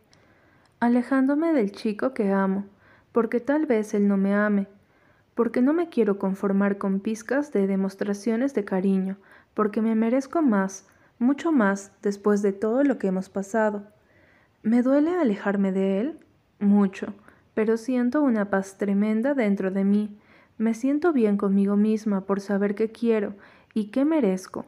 Alejándome 0.79 1.53
del 1.53 1.71
chico 1.71 2.13
que 2.13 2.31
amo, 2.31 2.65
porque 3.11 3.39
tal 3.39 3.65
vez 3.65 3.95
él 3.95 4.07
no 4.07 4.15
me 4.15 4.35
ame, 4.35 4.67
porque 5.33 5.63
no 5.63 5.73
me 5.73 5.89
quiero 5.89 6.19
conformar 6.19 6.77
con 6.77 6.99
pizcas 6.99 7.51
de 7.51 7.65
demostraciones 7.65 8.53
de 8.53 8.63
cariño, 8.63 9.17
porque 9.55 9.81
me 9.81 9.95
merezco 9.95 10.43
más, 10.43 10.85
mucho 11.17 11.51
más, 11.51 11.91
después 12.03 12.43
de 12.43 12.53
todo 12.53 12.83
lo 12.83 12.99
que 12.99 13.07
hemos 13.07 13.27
pasado. 13.27 13.87
¿Me 14.61 14.83
duele 14.83 15.17
alejarme 15.17 15.71
de 15.71 15.99
él? 15.99 16.19
Mucho, 16.59 17.13
pero 17.55 17.77
siento 17.77 18.21
una 18.21 18.51
paz 18.51 18.77
tremenda 18.77 19.33
dentro 19.33 19.71
de 19.71 19.83
mí, 19.83 20.15
me 20.59 20.75
siento 20.75 21.11
bien 21.11 21.37
conmigo 21.37 21.75
misma 21.75 22.21
por 22.21 22.39
saber 22.39 22.75
qué 22.75 22.91
quiero 22.91 23.33
y 23.73 23.85
qué 23.85 24.05
merezco. 24.05 24.65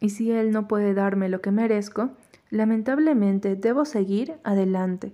Y 0.00 0.10
si 0.10 0.32
Él 0.32 0.50
no 0.50 0.66
puede 0.66 0.94
darme 0.94 1.28
lo 1.28 1.40
que 1.40 1.52
merezco, 1.52 2.10
lamentablemente 2.50 3.54
debo 3.54 3.84
seguir 3.84 4.34
adelante. 4.44 5.12